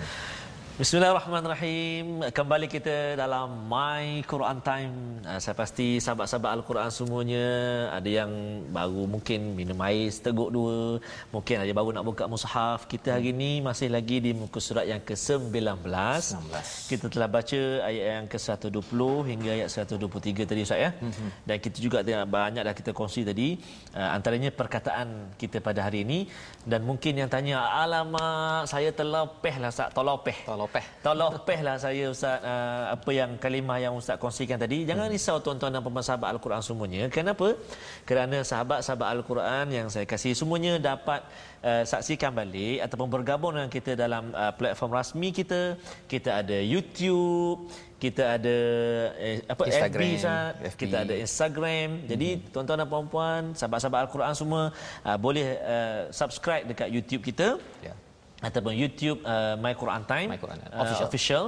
[0.76, 2.28] Bismillahirrahmanirrahim.
[2.36, 5.24] Kembali kita dalam My Quran Time.
[5.24, 7.48] Ah, saya pasti sahabat-sahabat Al-Quran semuanya
[7.96, 8.28] ada yang
[8.68, 11.00] baru mungkin minum air seteguk dua,
[11.32, 12.84] mungkin ada baru nak buka mushaf.
[12.84, 15.48] Kita hari ini masih lagi di muka surat yang ke-19.
[15.80, 16.44] 19.
[16.92, 19.00] Kita telah baca ayat yang ke-120
[19.32, 20.92] hingga ayat 123 tadi Ustaz ya.
[20.92, 21.28] Mm-hmm.
[21.48, 23.56] Dan kita juga banyak dah kita kongsi tadi
[23.96, 26.28] ah, antaranya perkataan kita pada hari ini
[26.68, 30.44] dan mungkin yang tanya alamak saya terlepeh lah Ustaz, terlepeh.
[30.44, 30.84] Terlepeh tolopeh.
[31.06, 34.82] Tolopeh lah saya Ustaz uh, apa yang kalimah yang Ustaz kongsikan tadi.
[34.82, 37.02] Jangan risau tuan-tuan dan puan sahabat Al-Quran semuanya.
[37.08, 37.54] Kenapa?
[38.02, 41.22] Kerana sahabat-sahabat Al-Quran yang saya kasih semuanya dapat
[41.62, 45.78] uh, saksikan balik ataupun bergabung dengan kita dalam uh, platform rasmi kita.
[46.10, 48.56] Kita ada YouTube, kita ada
[49.16, 50.12] eh, apa Instagram, FB,
[50.74, 51.88] FB, kita ada Instagram.
[52.10, 52.42] Jadi hmm.
[52.52, 54.62] tuan-tuan dan puan-puan, sahabat-sahabat Al-Quran semua
[55.06, 57.56] uh, boleh uh, subscribe dekat YouTube kita.
[57.80, 57.96] Yeah
[58.46, 61.06] ataupun YouTube uh, My Quran Time My Quran, uh, official.
[61.08, 61.44] official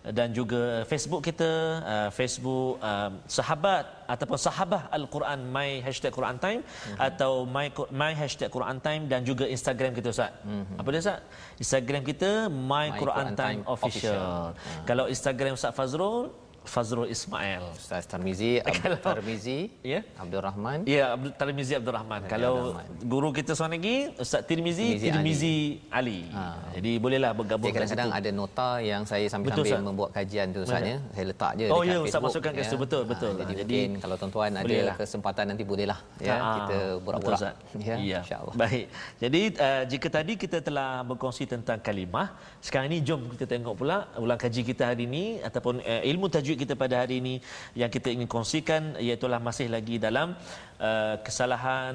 [0.00, 1.50] dan juga Facebook kita
[1.84, 6.96] uh, Facebook uh, sahabat ataupun sahabah Al-Quran My Hashtag Quran Time mm-hmm.
[6.96, 10.32] atau My My Hashtag Quran Time dan juga Instagram kita Ustaz.
[10.40, 10.80] Mm-hmm.
[10.80, 11.20] Apa dia Ustaz?
[11.60, 14.16] Instagram kita My, My Quran, Quran Time, Time Official.
[14.16, 14.80] official.
[14.80, 14.84] Uh.
[14.88, 16.32] Kalau Instagram Ustaz Fazrul
[16.64, 17.64] Fazrul Ismail.
[17.74, 20.00] Ustaz Tarmizi, Abdul Tarmizi, ya.
[20.16, 20.78] Abdul Rahman.
[20.86, 22.20] Ya, Abdul Tarmizi Abdul Rahman.
[22.24, 22.86] Abdul Kalau Rahman.
[23.04, 26.28] guru kita seorang lagi, Ustaz Tirmizi, Tirmizi Ali.
[26.30, 26.36] Ali.
[26.36, 26.44] Ha.
[26.78, 27.68] Jadi bolehlah bergabung.
[27.68, 30.96] Jadi kadang-kadang ada nota yang saya sambil-sambil membuat kajian tu Ustaz ya.
[31.16, 32.06] Saya letak je oh, dekat ya, Facebook.
[32.06, 32.82] Ustaz masukkan ke situ ya.
[32.84, 33.32] betul, betul.
[33.32, 34.96] Ha, jadi, jadi mungkin kalau tuan-tuan ada lah.
[35.00, 36.48] kesempatan nanti bolehlah ya ha.
[36.56, 37.56] kita borak-borak.
[37.80, 38.20] Ya, ya.
[38.20, 38.54] insya-Allah.
[38.60, 38.86] Baik.
[39.22, 43.96] Jadi uh, jika tadi kita telah berkongsi tentang kalimah, sekarang ini jom kita tengok pula
[44.20, 47.34] ulang kaji kita hari ini ataupun uh, ilmu tajwid kita pada hari ini
[47.72, 50.36] yang kita ingin kongsikan iaitu masih lagi dalam
[50.80, 51.94] uh, kesalahan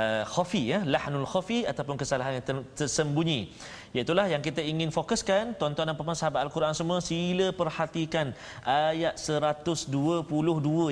[0.00, 2.46] uh, khafi ya lahnul khafi ataupun kesalahan yang
[2.78, 3.40] tersembunyi.
[3.92, 8.32] Iaitu yang kita ingin fokuskan tuan-tuan dan puan sahabat al-Quran semua sila perhatikan
[8.64, 9.92] ayat 122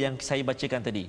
[0.05, 1.05] yang saya bacakan tadi.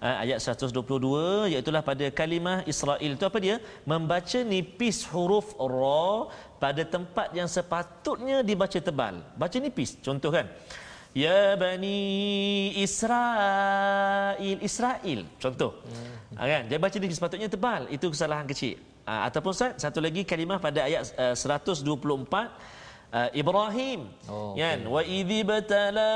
[0.00, 3.10] Uh, ayat 122 iaitu pada kalimah Israel.
[3.16, 3.56] Itu apa dia?
[3.88, 6.28] Membaca nipis huruf ra
[6.60, 9.24] pada tempat yang sepatutnya dibaca tebal.
[9.36, 10.48] Baca nipis contoh kan
[11.10, 11.98] Ya Bani
[12.78, 15.82] Israel Israel Contoh.
[15.82, 16.38] Hmm.
[16.38, 16.62] kan?
[16.70, 17.90] Dia baca dia sepatutnya tebal.
[17.90, 18.78] Itu kesalahan kecil.
[19.10, 22.46] Ha, Ataupun Ustaz Satu lagi kalimah pada ayat uh, 124 uh,
[23.34, 24.06] Ibrahim.
[24.30, 24.78] Oh, kan?
[24.86, 26.12] Wa idhi batala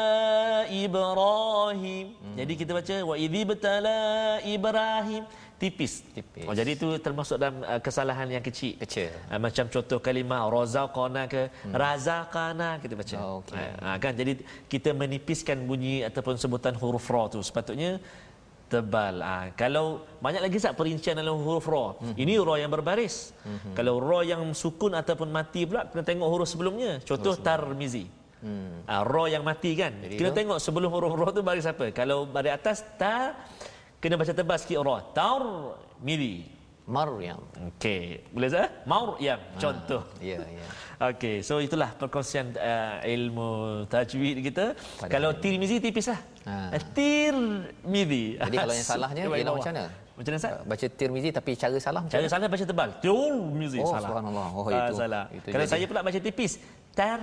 [0.70, 2.14] Ibrahim.
[2.14, 2.36] Hmm.
[2.38, 3.98] Jadi kita baca Wa idhi batala
[4.46, 5.26] Ibrahim
[5.58, 6.02] tipis.
[6.12, 6.44] tipis.
[6.44, 8.76] Oh, jadi itu termasuk dalam uh, kesalahan yang kecil.
[8.82, 9.10] Kecil.
[9.30, 11.72] Uh, macam contoh kalimah razaqana ke hmm.
[11.72, 13.16] razaqana kita baca.
[13.22, 13.70] Oh, okay.
[13.80, 14.32] uh, kan jadi
[14.68, 18.02] kita menipiskan bunyi ataupun sebutan huruf ra tu sepatutnya
[18.68, 19.22] tebal.
[19.22, 21.94] Uh, kalau banyak lagi sat perincian dalam huruf ra.
[21.96, 22.14] Hmm.
[22.18, 23.30] Ini ra yang berbaris.
[23.46, 23.74] Hmm.
[23.78, 26.98] Kalau ra yang sukun ataupun mati pula kena tengok huruf sebelumnya.
[27.06, 28.04] Contoh huruf tarmizi.
[28.44, 28.84] Hmm.
[28.84, 29.92] Uh, ra yang mati kan.
[30.02, 30.38] Jadi kena itu?
[30.42, 31.94] tengok sebelum huruf ra tu baris apa.
[31.94, 33.38] Kalau baris atas ta
[34.04, 35.40] kena baca tebal sikit ra tar
[36.04, 37.40] miri Maryam.
[37.72, 38.68] Okey, boleh saya?
[38.84, 40.04] Maryam ha, contoh.
[40.20, 40.66] Ya, ya.
[41.16, 44.76] Okey, so itulah perkongsian uh, ilmu tajwid kita.
[45.00, 46.20] Pada kalau Tirmizi tipislah.
[46.44, 46.76] Ha.
[46.76, 48.36] Uh, Tirmizi.
[48.36, 49.84] Jadi kalau yang salahnya ialah macam mana?
[50.14, 50.54] Macam mana Ustaz?
[50.68, 52.90] Baca Tirmizi tapi cara salah macam Cara salah baca tebal.
[53.00, 54.08] Tirmizi oh, salah.
[54.12, 54.48] Subhanallah.
[54.52, 54.92] Oh, itu.
[54.92, 55.24] Uh, salah.
[55.32, 55.72] Itu kalau jadi.
[55.72, 56.52] saya pula baca tipis.
[56.92, 57.20] Tar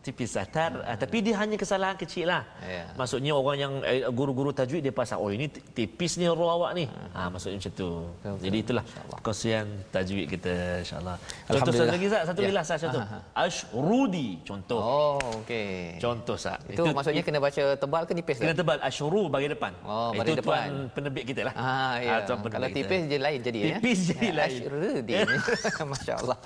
[0.00, 0.96] tipis satar hmm.
[0.96, 2.88] tapi dia hanya kesalahan kecil lah yeah.
[2.96, 6.88] maksudnya orang yang eh, guru-guru tajwid dia pasal oh ini tipis ni roh awak ni
[6.88, 7.12] hmm.
[7.12, 8.84] ha, maksudnya macam tu betul, jadi itulah
[9.20, 12.64] kongsian tajwid kita insyaAllah contoh satu lagi Zat satu yeah.
[12.64, 13.18] ha, ha.
[13.44, 16.00] Ashrudi contoh oh okay.
[16.00, 19.76] contoh Zat itu, itu maksudnya kena baca tebal ke tipis kena tebal Ashru bagi depan
[19.84, 20.48] oh, itu depan.
[20.48, 22.24] tuan penerbit kita lah ah, yeah.
[22.24, 23.76] ha, kalau tipis je lain jadi ya.
[23.76, 24.12] tipis ya?
[24.16, 25.12] jadi lain Ashrudi
[25.92, 26.38] Masya Allah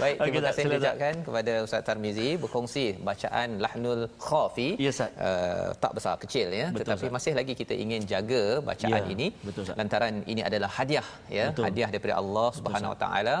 [0.00, 4.68] baik terima okay, kasih ucapkan kepada Ustaz Tarmizi berkongsi bacaan lahnul khafi.
[4.86, 6.66] Yes, uh, tak besar kecil ya.
[6.68, 7.16] Betul, tetapi Ustaz.
[7.16, 9.12] masih lagi kita ingin jaga bacaan ya.
[9.14, 9.26] ini.
[9.46, 11.06] Betul, lantaran ini adalah hadiah
[11.38, 11.46] ya.
[11.50, 11.64] Betul.
[11.68, 13.36] hadiah daripada Allah Subhanahu Wa taala.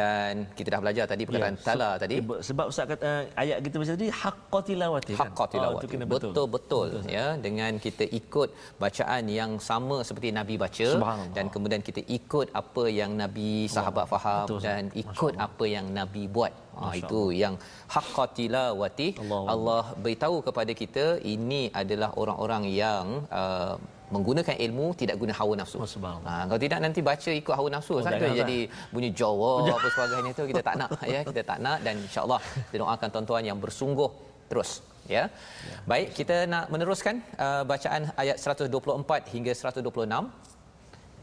[0.00, 1.66] Dan kita dah belajar tadi perkataan ya.
[1.68, 2.16] tala tadi.
[2.48, 6.02] sebab Ustaz kata uh, ayat kita macam tadi haqqat tilawati kan?
[6.02, 6.32] Oh, betul.
[6.56, 7.26] Betul ya.
[7.46, 8.48] Dengan kita ikut
[8.82, 10.88] bacaan yang sama seperti nabi baca
[11.36, 16.22] dan kemudian kita ikut apa yang nabi sahabat faham betul, dan ikut apa yang nabi
[16.36, 17.54] buat Ha, itu yang
[17.94, 19.40] haqqatilawati Allah.
[19.54, 23.06] Allah beritahu kepada kita ini adalah orang-orang yang
[23.40, 23.74] uh,
[24.14, 25.76] menggunakan ilmu tidak guna hawa nafsu.
[25.80, 25.88] Oh,
[26.28, 28.58] ha, kalau tidak nanti baca ikut hawa nafsu oh, saja jadi
[28.94, 32.76] bunyi Jawa apa sebagainya itu kita tak nak ya kita tak nak dan insyaallah kita
[32.84, 34.10] doakan tuan-tuan yang bersungguh
[34.52, 34.70] terus
[35.08, 35.24] ya.
[35.68, 35.76] ya.
[35.90, 40.51] Baik kita nak meneruskan uh, bacaan ayat 124 hingga 126.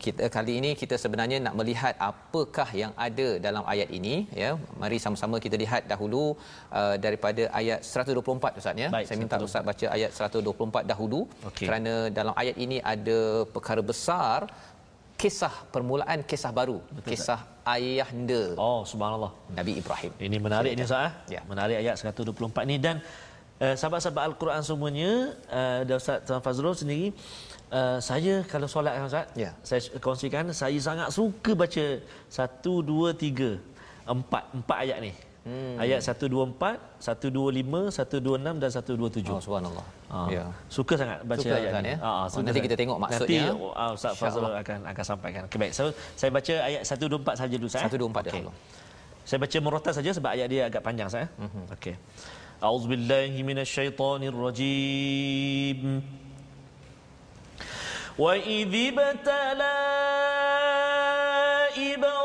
[0.04, 4.52] Kita kali ini kita sebenarnya nak melihat apakah yang ada dalam ayat ini ya.
[4.82, 6.24] Mari sama-sama kita lihat dahulu
[6.80, 8.90] uh, daripada ayat 124 ustaz ya.
[8.96, 11.22] Baik, saya minta ustaz baca ayat 124 dahulu.
[11.50, 11.68] Okay.
[11.68, 13.20] kerana dalam ayat ini ada
[13.56, 14.40] perkara besar
[15.22, 17.74] kisah permulaan kisah baru Betul, kisah tak?
[17.76, 18.44] ayahanda.
[18.66, 19.32] Oh subhanallah.
[19.60, 20.12] Nabi Ibrahim.
[20.28, 21.14] Ini menarik ini ustaz eh?
[21.36, 21.42] ya.
[21.52, 22.78] Menarik ayat 124 ni.
[22.86, 22.96] Dan
[23.64, 25.12] uh, sahabat-sahabat al-Quran semuanya
[25.60, 27.49] uh, dan ustaz Tuan Fazrul sendiri Uh,
[28.02, 29.54] saya kalau solat kan Ustaz, ya.
[29.62, 33.62] saya kongsikan saya sangat suka baca 1 2 3
[34.10, 35.14] 4 4 ayat ni.
[35.50, 35.80] Hmm.
[35.80, 39.32] Ayat 124, 125, 126 dan 127.
[39.32, 39.86] Oh subhanallah.
[40.12, 40.52] Uh, ya.
[40.68, 41.96] Suka sangat baca suka ayat kan, ni.
[41.96, 41.98] Ya?
[42.04, 43.56] Uh, oh, nanti kita tengok maksudnya.
[43.56, 45.48] Nanti uh, Ustaz Fazrul akan akan sampaikan.
[45.48, 45.74] Okay, baik.
[45.74, 47.88] So, saya baca ayat 124 saja dulu Ustaz.
[47.88, 48.24] 124 okay.
[48.30, 48.52] dahulu.
[49.24, 51.32] Saya baca murattal saja sebab ayat dia agak panjang saya.
[51.40, 51.72] Mm-hmm.
[51.80, 51.96] Okey.
[52.60, 55.80] A'udzubillahi minasyaitonirrajim.
[58.20, 59.80] وإذ ابتلى
[61.78, 62.19] إبراهيم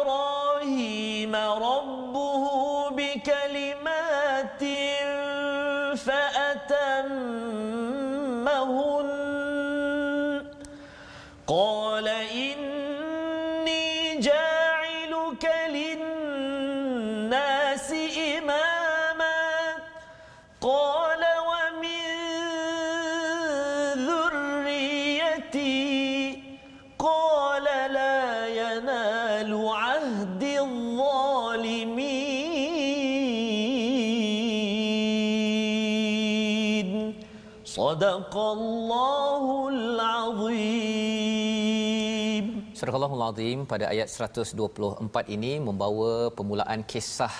[38.34, 40.66] Sadaqallahul Azim.
[42.78, 47.30] Sadaqallahul Azim pada ayat 124 ini membawa permulaan kisah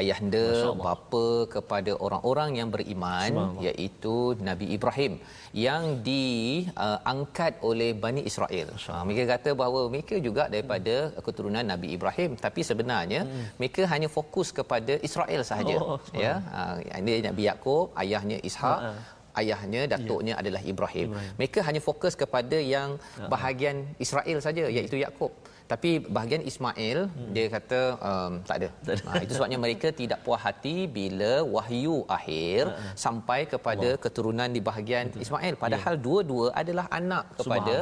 [0.00, 4.14] ayahanda bapa kepada orang-orang yang beriman iaitu
[4.48, 5.12] Nabi Ibrahim
[5.52, 8.68] yang diangkat uh, oleh Bani Israel.
[8.88, 11.20] Uh, mereka kata bahawa mereka juga daripada hmm.
[11.28, 13.60] keturunan Nabi Ibrahim tapi sebenarnya hmm.
[13.60, 15.76] mereka hanya fokus kepada Israel sahaja.
[15.76, 16.34] Oh, ya.
[16.56, 20.40] Uh, ini Nabi Yakub, ayahnya Ishak, uh-huh ayahnya datuknya ya.
[20.42, 21.08] adalah Ibrahim.
[21.12, 21.36] Ibrahim.
[21.40, 22.90] Mereka hanya fokus kepada yang
[23.34, 25.32] bahagian Israel saja iaitu Yakub
[25.72, 27.32] tapi bahagian Ismail hmm.
[27.36, 28.68] dia kata um, tak ada.
[29.08, 32.94] Ha, itu sebabnya mereka tidak puas hati bila wahyu akhir uh-huh.
[33.04, 34.02] sampai kepada Allah.
[34.04, 35.24] keturunan di bahagian Betul.
[35.28, 36.04] Ismail padahal yeah.
[36.06, 37.76] dua-dua adalah anak kepada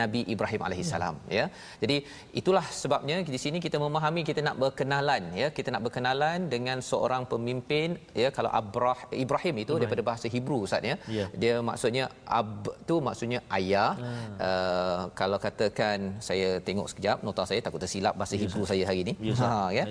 [0.00, 1.32] Nabi Ibrahim alaihissalam hmm.
[1.38, 1.44] ya.
[1.82, 1.96] Jadi
[2.40, 7.24] itulah sebabnya di sini kita memahami kita nak berkenalan ya, kita nak berkenalan dengan seorang
[7.32, 9.80] pemimpin ya kalau Abrah Ibrahim itu Ibrahim.
[9.82, 10.96] daripada bahasa Hebrew Ustaz ya.
[11.18, 11.28] Yeah.
[11.42, 12.04] Dia maksudnya
[12.40, 13.92] ab tu maksudnya ayah.
[13.98, 14.34] Hmm.
[14.48, 15.98] Uh, kalau katakan
[16.28, 19.14] saya tengok sekejap nota saya takut tersilap bahasa yes, Hebrew saya hari ini.
[19.28, 19.84] Yes, ha ya.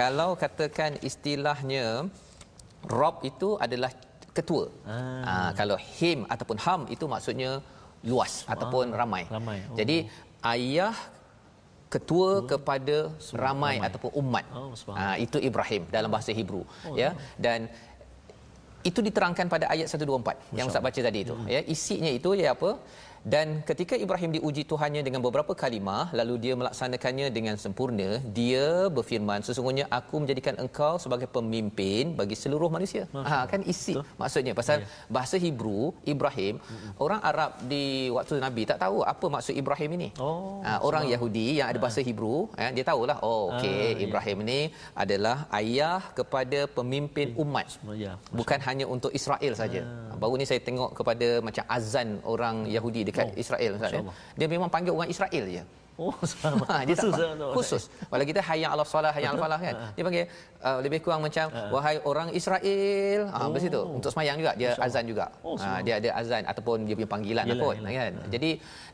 [0.00, 1.86] Kalau katakan istilahnya
[2.86, 3.90] Rob itu adalah
[4.38, 4.64] ketua.
[4.86, 4.94] Ah.
[5.30, 7.50] Uh, kalau him ataupun ham itu maksudnya
[8.06, 9.24] luas oh, ataupun ramai.
[9.26, 9.58] ramai.
[9.70, 9.76] Oh.
[9.78, 10.06] Jadi
[10.46, 10.94] ayah
[11.88, 12.46] ketua oh.
[12.46, 12.96] kepada
[13.32, 14.44] ramai, ramai ataupun umat.
[14.54, 17.16] Oh, ha, itu Ibrahim dalam bahasa Hebrew oh, ya.
[17.40, 17.66] Dan
[18.86, 21.48] itu diterangkan pada ayat 124 Masya yang Ustaz baca tadi itu hmm.
[21.50, 21.60] ya.
[21.66, 22.70] Isinya itu ya apa?
[23.26, 29.42] Dan ketika Ibrahim diuji Tuhannya dengan beberapa kalimah lalu dia melaksanakannya dengan sempurna dia berfirman
[29.46, 34.06] sesungguhnya aku menjadikan engkau sebagai pemimpin bagi seluruh manusia ha kan isi Betul.
[34.20, 34.86] maksudnya pasal ya.
[35.16, 36.90] bahasa Hebrew Ibrahim hmm.
[37.04, 37.84] orang Arab di
[38.16, 41.14] waktu Nabi tak tahu apa maksud Ibrahim ini oh, ha, orang sebab.
[41.14, 42.06] Yahudi yang ada bahasa ha.
[42.08, 44.60] Hebrew ya, dia tahulah oh okey ha, Ibrahim ini
[45.04, 47.66] adalah ayah kepada pemimpin umat
[48.04, 48.14] ya.
[48.40, 50.14] bukan hanya untuk Israel saja ha.
[50.22, 54.02] baru ni saya tengok kepada macam azan orang Yahudi dekat oh, Israel Ustaz ya.
[54.38, 55.64] Dia memang panggil orang Israel je.
[55.98, 56.14] Oh.
[56.70, 57.14] Ha, dia khusus.
[57.18, 57.82] Tak, lah, khusus.
[58.10, 59.74] Walau kita hayya ala salah, hayya ala falah kan.
[59.82, 59.86] Ha.
[59.96, 60.24] Dia panggil
[60.68, 61.60] uh, lebih kurang macam ha.
[61.74, 63.20] wahai orang Israel.
[63.34, 63.50] Ha, oh.
[63.54, 63.80] begitu.
[63.98, 65.26] Untuk semayang juga dia azan juga.
[65.42, 67.92] Oh, ha, dia ada azan ataupun dia punya panggilan yelah, pun yelah.
[67.98, 68.12] kan.
[68.14, 68.22] Ha.
[68.34, 68.50] Jadi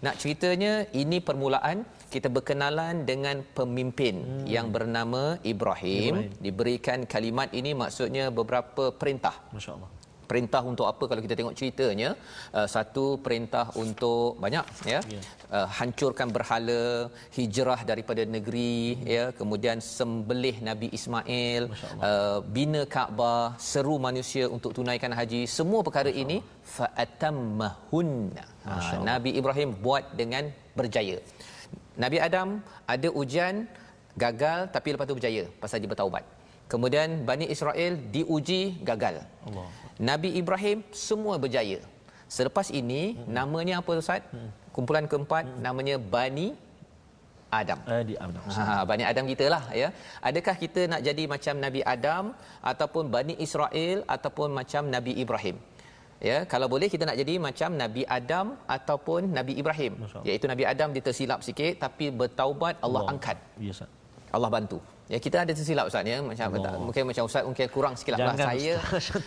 [0.07, 0.73] nak ceritanya
[1.03, 1.77] ini permulaan
[2.15, 4.47] kita berkenalan dengan pemimpin hmm.
[4.49, 6.15] yang bernama Ibrahim.
[6.25, 9.37] Ibrahim diberikan kalimat ini maksudnya beberapa perintah.
[9.53, 12.11] Masya-Allah perintah untuk apa kalau kita tengok ceritanya?
[12.59, 15.01] Uh, satu perintah untuk banyak ya.
[15.15, 15.25] Yeah.
[15.57, 16.83] uh, hancurkan berhala
[17.37, 19.07] hijrah daripada negeri hmm.
[19.17, 19.25] ya.
[19.41, 21.63] Kemudian sembelih Nabi Ismail
[22.09, 25.43] uh, bina Kaabah seru manusia untuk tunaikan haji.
[25.59, 26.39] Semua perkara ini
[26.77, 28.09] fa'atammahun
[28.67, 30.47] uh, Nabi Ibrahim buat dengan
[30.79, 31.19] berjaya.
[32.03, 32.49] Nabi Adam
[32.95, 33.55] ada ujian
[34.23, 36.25] gagal tapi lepas tu berjaya pasal dia bertaubat.
[36.73, 39.17] Kemudian Bani Israel diuji gagal.
[39.47, 39.69] Allah.
[39.99, 41.79] Nabi Ibrahim semua berjaya.
[42.37, 43.31] Selepas ini hmm.
[43.31, 44.23] namanya apa Ustaz?
[44.35, 44.51] Hmm.
[44.75, 45.61] Kumpulan keempat hmm.
[45.67, 46.47] namanya Bani
[47.61, 47.79] Adam.
[47.87, 48.43] Adi Adam.
[48.51, 49.89] Ha, Bani Adam kita lah ya.
[50.19, 52.25] Adakah kita nak jadi macam Nabi Adam
[52.73, 55.59] ataupun Bani Israel ataupun macam Nabi Ibrahim?
[56.29, 59.93] ya kalau boleh kita nak jadi macam Nabi Adam ataupun Nabi Ibrahim
[60.29, 63.13] iaitu Nabi Adam dia tersilap sikit tapi bertaubat Allah, Allah.
[63.13, 63.39] angkat
[63.69, 63.75] ya
[64.37, 66.25] Allah bantu Ya kita ada tersilap ustaz ya.
[66.25, 66.81] Macam Allah.
[66.81, 68.81] mungkin macam ustaz mungkin kurang sikit lah saya.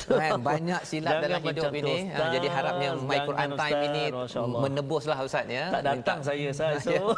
[0.10, 1.96] kan banyak silap Jangan dalam hidup ini.
[2.10, 2.30] ha, ustaz.
[2.34, 4.04] jadi harapnya my Quran time ini
[4.66, 5.70] menebuslah ustaz ya.
[5.70, 6.30] Tak datang Minta.
[6.34, 7.14] saya saya so.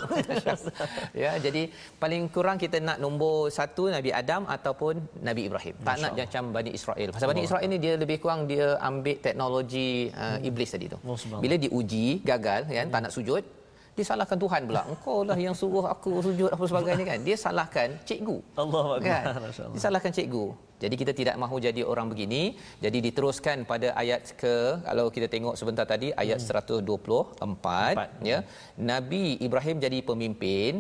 [1.24, 1.32] ya.
[1.40, 5.76] Jadi paling kurang kita nak nombor satu Nabi Adam ataupun Nabi Ibrahim.
[5.80, 7.10] Tak nak macam Bani Israel.
[7.16, 11.00] Pasal Bani Israel ni dia lebih kurang dia ambil teknologi uh, iblis tadi tu.
[11.40, 12.94] Bila diuji gagal kan hmm.
[12.94, 13.59] tak nak sujud
[14.00, 14.82] dia salahkan Tuhan pula.
[14.94, 17.20] Engkau lah yang suruh aku sujud apa sebagainya kan.
[17.28, 18.38] Dia salahkan cikgu.
[18.64, 19.24] Allah kan?
[19.76, 20.46] Dia salahkan cikgu.
[20.84, 22.42] Jadi kita tidak mahu jadi orang begini.
[22.84, 24.56] Jadi diteruskan pada ayat ke
[24.88, 26.88] kalau kita tengok sebentar tadi ayat hmm.
[26.88, 27.96] 124 Empat.
[28.32, 28.40] ya.
[28.92, 30.80] Nabi Ibrahim jadi pemimpin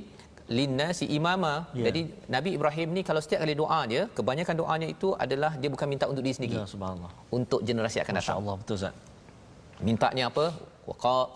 [0.57, 1.53] linna si imama.
[1.75, 1.91] Yeah.
[1.91, 2.01] Jadi
[2.35, 6.07] Nabi Ibrahim ni kalau setiap kali doa dia, kebanyakan doanya itu adalah dia bukan minta
[6.11, 6.57] untuk diri sendiri.
[6.63, 7.11] Ya subhanallah.
[7.39, 8.39] Untuk generasi akan datang.
[8.39, 8.95] Masya-Allah betul Ustaz.
[9.87, 10.45] Mintanya apa?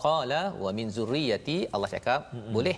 [0.04, 2.52] Qala wa min zurriyyati Allah cakap mm-hmm.
[2.56, 2.76] boleh.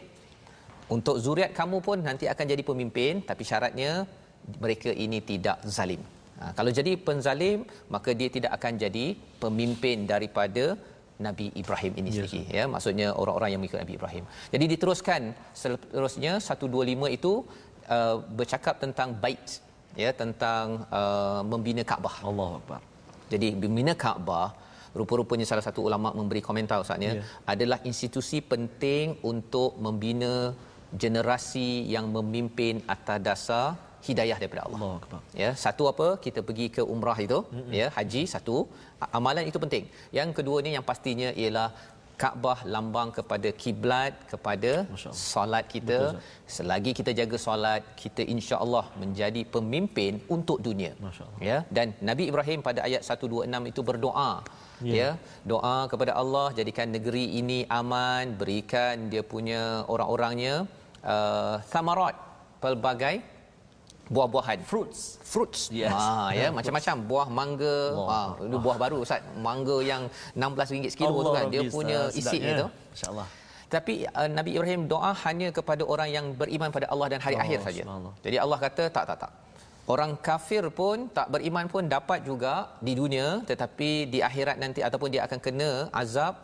[0.96, 4.06] Untuk zuriat kamu pun nanti akan jadi pemimpin tapi syaratnya
[4.62, 6.02] mereka ini tidak zalim.
[6.38, 7.58] Ha, kalau jadi penzalim
[7.94, 9.06] maka dia tidak akan jadi
[9.42, 10.64] pemimpin daripada
[11.26, 12.14] Nabi Ibrahim ini yes.
[12.16, 12.64] sendiri ya.
[12.74, 14.24] Maksudnya orang-orang yang mengikut Nabi Ibrahim.
[14.54, 15.22] Jadi diteruskan
[15.62, 17.32] seterusnya 125 itu
[17.96, 19.46] uh, bercakap tentang bait
[20.02, 22.16] ya tentang uh, membina Kaabah.
[22.30, 22.82] Allahuakbar
[23.32, 24.54] jadi membina Kaabah
[25.00, 27.26] rupa-rupanya salah satu ulama memberi komentar ustaznya yeah.
[27.52, 30.34] adalah institusi penting untuk membina
[31.02, 33.64] generasi yang memimpin atas dasar
[34.08, 34.78] hidayah daripada Allah.
[35.06, 36.08] Allah ya, satu apa?
[36.24, 37.72] Kita pergi ke umrah itu, mm-hmm.
[37.80, 38.56] ya, haji satu,
[39.18, 39.84] amalan itu penting.
[40.18, 41.68] Yang keduanya yang pastinya ialah
[42.22, 44.70] Kaabah lambang kepada kiblat kepada
[45.30, 46.20] solat kita Betul,
[46.54, 50.92] selagi kita jaga solat kita insya-Allah menjadi pemimpin untuk dunia
[51.48, 54.30] ya dan Nabi Ibrahim pada ayat 126 itu berdoa
[54.80, 54.94] ya.
[54.98, 55.10] ya
[55.52, 59.62] doa kepada Allah jadikan negeri ini aman berikan dia punya
[59.94, 60.54] orang-orangnya
[61.14, 62.16] uh, samarat
[62.62, 63.16] pelbagai
[64.14, 64.58] buah-buahan.
[64.70, 65.00] Fruits.
[65.22, 65.60] Fruits.
[65.74, 65.90] Yes.
[65.90, 66.96] ha ya macam-macam.
[67.10, 67.78] Buah mangga.
[68.10, 69.22] Ha itu buah baru ustaz.
[69.46, 70.02] Mangga yang
[70.38, 72.66] 16 ringgit sekilo Allah tu kan dia punya isi itu.
[72.94, 73.28] Insyaallah.
[73.66, 77.42] Tapi uh, Nabi Ibrahim doa hanya kepada orang yang beriman pada Allah dan hari oh,
[77.42, 77.82] akhir saja.
[78.22, 79.32] Jadi Allah kata tak tak tak.
[79.94, 82.54] Orang kafir pun tak beriman pun dapat juga
[82.86, 85.70] di dunia tetapi di akhirat nanti ataupun dia akan kena
[86.02, 86.34] azab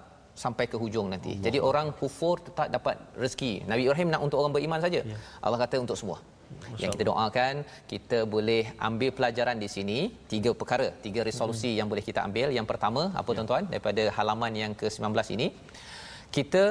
[0.42, 1.32] sampai ke hujung nanti.
[1.34, 1.44] Allah.
[1.46, 3.52] Jadi orang kufur tetap dapat rezeki.
[3.70, 5.00] Nabi Ibrahim nak untuk orang beriman saja.
[5.12, 5.16] Ya.
[5.44, 6.18] Allah kata untuk semua.
[6.80, 7.54] Yang kita doakan
[7.92, 9.98] kita boleh ambil pelajaran di sini
[10.32, 11.78] tiga perkara, tiga resolusi hmm.
[11.78, 12.48] yang boleh kita ambil.
[12.58, 13.36] Yang pertama apa ya.
[13.36, 15.46] tuan-tuan daripada halaman yang ke-19 ini
[16.36, 16.64] kita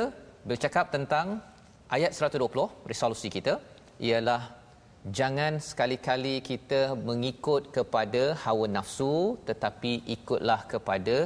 [0.50, 1.44] bercakap tentang
[1.96, 3.54] ayat 120 resolusi kita
[4.08, 4.61] ialah
[5.20, 11.18] jangan sekali-kali kita mengikut kepada hawa nafsu tetapi ikutlah kepada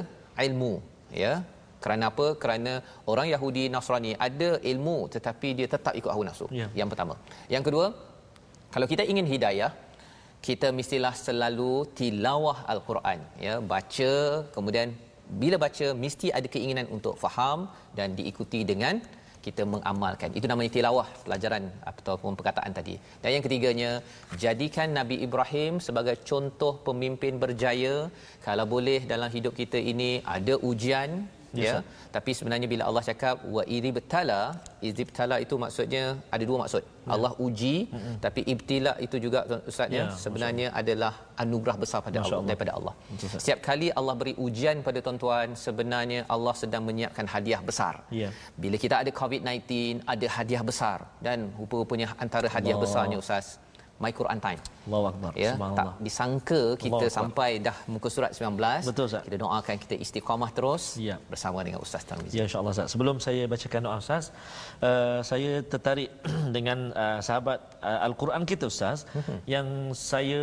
[0.46, 0.74] ilmu
[1.22, 1.44] ya.
[1.84, 2.26] Kerana apa?
[2.42, 2.72] Kerana
[3.12, 6.68] orang Yahudi Nasrani ada ilmu tetapi dia tetap ikut hawa nafsu ya.
[6.78, 7.14] yang pertama.
[7.54, 7.86] Yang kedua
[8.74, 9.72] kalau kita ingin hidayah
[10.46, 13.54] kita mestilah selalu tilawah al-Quran ya.
[13.72, 14.12] Baca
[14.56, 14.88] kemudian
[15.42, 17.60] bila baca mesti ada keinginan untuk faham
[17.98, 19.02] dan diikuti dengan
[19.46, 20.30] kita mengamalkan.
[20.38, 22.94] Itu namanya tilawah pelajaran ataupun perkataan tadi.
[23.22, 23.90] Dan yang ketiganya,
[24.44, 27.94] jadikan Nabi Ibrahim sebagai contoh pemimpin berjaya.
[28.46, 31.10] Kalau boleh dalam hidup kita ini ada ujian,
[31.62, 31.78] yes, ya.
[32.16, 34.40] Tapi sebenarnya bila Allah cakap wa iribtala,
[34.88, 36.04] izibtala itu maksudnya
[36.34, 36.82] ada dua maksud.
[36.86, 37.10] Ya.
[37.14, 38.14] Allah uji, mm-hmm.
[38.24, 39.40] tapi ibtila itu juga
[39.70, 42.94] ustaznya ya, sebenarnya adalah anugerah besar pada Allah, Allah daripada Allah.
[43.12, 47.94] Masya Setiap kali Allah beri ujian pada tuan-tuan, sebenarnya Allah sedang menyiapkan hadiah besar.
[48.22, 48.30] Ya.
[48.64, 52.90] Bila kita ada COVID-19, ada hadiah besar dan rupa-rupanya antara hadiah Allah.
[52.90, 53.46] besarnya ustaz
[54.02, 54.60] My Quran Time.
[54.86, 55.30] Allahu Akbar.
[55.44, 58.84] Ya, tak disangka kita sampai dah muka surat 19.
[58.88, 59.24] Betul Ustaz.
[59.26, 61.16] Kita doakan kita istiqamah terus ya.
[61.32, 62.36] bersama dengan Ustaz Tarmizi.
[62.36, 62.88] Ya insya-Allah Ustaz.
[62.92, 64.24] Sebelum saya bacakan doa Ustaz,
[64.84, 66.12] uh, saya tertarik
[66.56, 69.38] dengan uh, sahabat uh, Al-Quran kita Ustaz uh-huh.
[69.48, 70.42] yang saya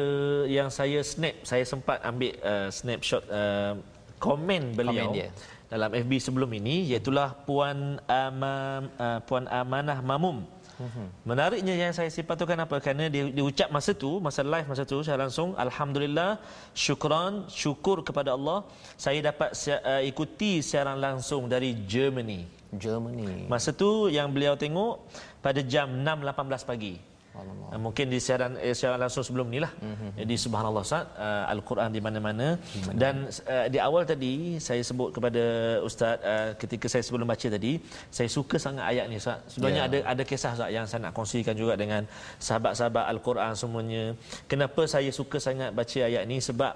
[0.49, 3.77] yang saya snap, saya sempat ambil uh, snapshot uh,
[4.17, 5.29] komen beliau komen
[5.73, 7.09] dalam FB sebelum ini iaitu
[7.49, 10.45] puan Amam uh, puan Amanah Mamum
[10.83, 11.05] Mhm.
[11.29, 12.75] Menariknya yang saya sifatukan apa?
[12.83, 16.43] Kerana dia, dia ucap masa tu, masa live masa tu, saya langsung Alhamdulillah,
[16.75, 18.67] syukran, syukur kepada Allah.
[18.99, 22.43] Saya dapat uh, ikuti siaran langsung dari Germany.
[22.75, 23.47] Germany.
[23.47, 25.05] Masa tu yang beliau tengok
[25.45, 27.12] pada jam 6.18 pagi.
[27.37, 27.67] Allah.
[27.73, 29.71] Uh, mungkin di siaran eh, siaran langsung sebelum ni lah.
[29.73, 30.09] Mm-hmm.
[30.21, 32.47] Jadi subhanallah Ustaz, uh, Al-Quran di mana-mana.
[32.61, 32.97] Mm-hmm.
[33.01, 33.15] Dan
[33.53, 34.33] uh, di awal tadi
[34.67, 35.43] saya sebut kepada
[35.87, 37.73] Ustaz uh, ketika saya sebelum baca tadi,
[38.13, 39.39] saya suka sangat ayat ni Ustaz.
[39.51, 39.89] Sebenarnya yeah.
[39.89, 42.05] ada ada kisah Ustaz yang saya nak kongsikan juga dengan
[42.37, 44.03] sahabat-sahabat Al-Quran semuanya.
[44.51, 46.73] Kenapa saya suka sangat baca ayat ni sebab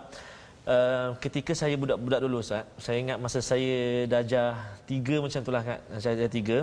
[0.67, 4.51] Uh, ketika saya budak-budak dulu Ustaz, saya ingat masa saya darjah
[4.83, 6.57] tiga macam itulah kan, saya darjah tiga.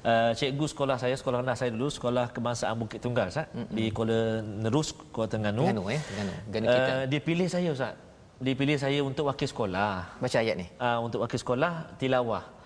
[0.00, 3.74] Uh, cikgu sekolah saya, sekolah rendah saya dulu, sekolah kebangsaan Bukit Tunggal Ustaz, mm-hmm.
[3.76, 5.64] di Kuala Nerus, Kuala Terengganu.
[5.68, 6.66] Terengganu eh, Terengganu.
[6.68, 7.94] Uh, dia pilih saya Ustaz.
[8.40, 10.16] Dia pilih saya untuk wakil sekolah.
[10.16, 10.66] Baca ayat ni?
[10.80, 12.59] Uh, untuk wakil sekolah, tilawah.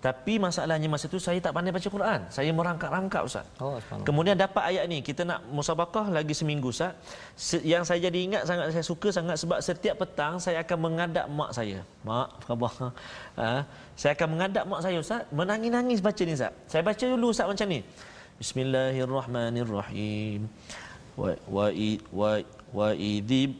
[0.00, 2.24] Tapi masalahnya masa itu saya tak pandai baca Quran.
[2.32, 3.44] Saya merangkak-rangkak Ustaz.
[3.60, 6.96] Oh, Kemudian dapat ayat ni, kita nak musabakah lagi seminggu Ustaz.
[7.60, 11.52] Yang saya jadi ingat sangat saya suka sangat sebab setiap petang saya akan mengadap mak
[11.52, 11.84] saya.
[12.00, 12.96] Mak, khabar.
[13.36, 13.68] Ha?
[13.92, 16.56] Saya akan mengadap mak saya Ustaz, menangis-nangis baca ni Ustaz.
[16.64, 17.84] Saya baca dulu Ustaz macam ni.
[18.40, 20.48] Bismillahirrahmanirrahim.
[21.12, 21.68] Wa wa
[22.08, 22.40] wa
[22.72, 23.52] wa idib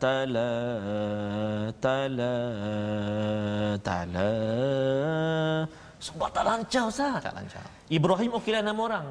[0.00, 0.50] tala
[1.84, 2.34] tala
[3.84, 4.32] tala.
[6.00, 7.20] Sebab tak lancar Ustaz.
[7.20, 7.64] Tak lancar.
[7.92, 9.06] Ibrahim okeylah nama orang.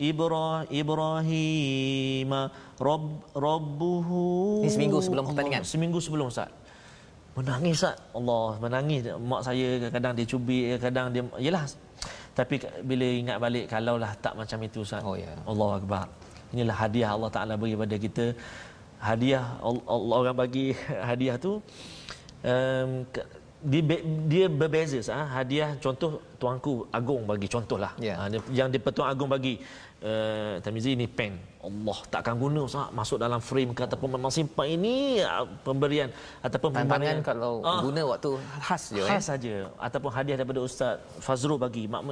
[0.00, 2.30] Ibra Ibrahim
[2.78, 4.64] Rabb Rabbuhu.
[4.64, 5.62] Ini seminggu sebelum pertandingan?
[5.66, 6.48] Seminggu sebelum Ustaz.
[7.34, 7.98] Menangis Ustaz.
[8.14, 9.02] Allah menangis.
[9.18, 11.66] Mak saya kadang dia cubit Kadang dia Yelah.
[12.38, 15.02] Tapi bila ingat balik Kalaulah tak macam itu Ustaz.
[15.02, 15.26] Oh ya.
[15.26, 15.50] Yeah.
[15.50, 16.06] Allah Akbar.
[16.54, 18.24] Inilah hadiah Allah Ta'ala bagi pada kita
[19.00, 20.66] hadiah Allah orang bagi
[21.08, 21.52] hadiah tu
[22.44, 22.90] um,
[23.60, 23.82] dia,
[24.32, 27.92] dia berbeza ah hadiah contoh tuanku agung bagi contohlah.
[28.00, 28.16] Yeah.
[28.16, 29.60] uh, yang di petuan agung bagi
[30.00, 31.36] uh, Tamizi ini pen.
[31.60, 32.88] Allah takkan guna sah.
[32.88, 36.08] Masuk dalam frame ke ataupun memang simpan ini uh, pemberian
[36.40, 37.20] ataupun pemberian.
[37.20, 38.30] kalau uh, guna waktu
[38.64, 39.28] khas je khas eh?
[39.30, 39.54] saja.
[39.76, 42.02] Ataupun hadiah daripada ustaz Fazrul bagi mak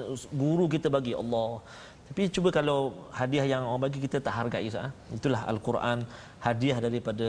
[0.43, 1.65] guru kita bagi Allah.
[2.09, 4.93] Tapi cuba kalau hadiah yang orang bagi kita tak hargai sah.
[5.17, 6.05] Itulah al-Quran
[6.47, 7.29] hadiah daripada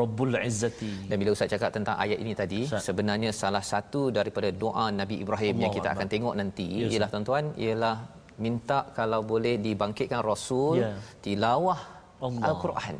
[0.00, 0.92] Rabbul Izzati.
[1.08, 2.82] Dan bila Ustaz cakap tentang ayat ini tadi, Ustaz.
[2.88, 5.98] sebenarnya salah satu daripada doa Nabi Ibrahim Allah yang kita Allah.
[6.02, 7.96] akan tengok nanti ya, ialah tuan-tuan ialah
[8.44, 10.92] minta kalau boleh dibangkitkan rasul ya.
[11.24, 11.80] tilawah
[12.26, 12.46] Allah.
[12.50, 12.94] Al-Quran.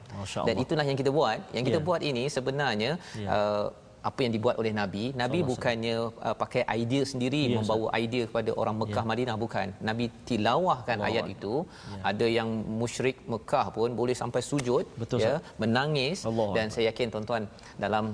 [0.48, 1.38] Dan itulah yang kita buat.
[1.56, 1.86] Yang kita ya.
[1.88, 3.28] buat ini sebenarnya ya.
[3.36, 3.66] uh,
[4.08, 5.96] apa yang dibuat oleh nabi nabi Sama bukannya
[6.28, 8.00] uh, pakai idea sendiri ya, membawa sah.
[8.04, 9.10] idea kepada orang Mekah ya.
[9.10, 11.08] Madinah bukan nabi tilawahkan Allah.
[11.10, 12.00] ayat itu ya.
[12.10, 12.48] ada yang
[12.82, 15.40] musyrik Mekah pun boleh sampai sujud Betul, ya sah.
[15.62, 16.48] menangis Allah.
[16.56, 17.44] dan saya yakin tuan-tuan
[17.84, 18.04] dalam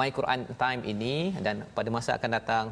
[0.00, 1.14] my Quran time ini
[1.46, 2.66] dan pada masa akan datang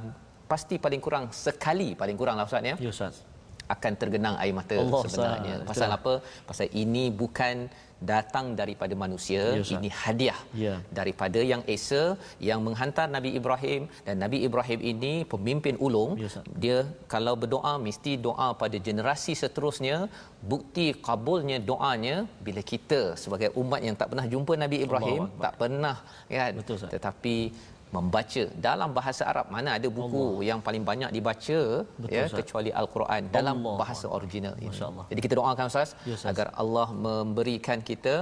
[0.53, 3.17] pasti paling kurang sekali paling kurang lah ustaz ya ya ustaz
[3.75, 5.67] akan tergenang air mata Allah sebenarnya sah.
[5.71, 5.99] pasal Betul.
[5.99, 6.13] apa
[6.49, 7.57] pasal ini bukan
[8.13, 10.79] datang daripada manusia yes, ini hadiah yeah.
[10.99, 12.03] daripada yang esa
[12.49, 13.91] yang menghantar Nabi Ibrahim.
[14.07, 16.15] Dan Nabi Ibrahim ini pemimpin ulung.
[16.23, 20.07] Yes, dia kalau berdoa mesti doa pada generasi seterusnya.
[20.51, 25.55] Bukti kabulnya doanya bila kita sebagai umat yang tak pernah jumpa Nabi Ibrahim Allah tak
[25.59, 25.97] pernah
[26.31, 26.53] kan?
[26.61, 27.37] Betul, tetapi
[27.97, 30.47] membaca dalam bahasa Arab mana ada buku Allah.
[30.49, 31.61] yang paling banyak dibaca
[32.03, 32.39] Betul, ya Ustaz.
[32.41, 33.77] kecuali al-Quran dalam Allah.
[33.83, 34.77] bahasa original ini.
[35.11, 38.17] Jadi kita doakan Ustaz ya, agar Allah memberikan kita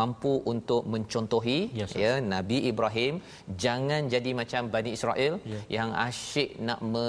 [0.00, 3.14] mampu untuk mencontohi ya, ya Nabi Ibrahim
[3.64, 5.60] jangan jadi macam Bani Israel ya.
[5.76, 7.08] yang asyik nak me,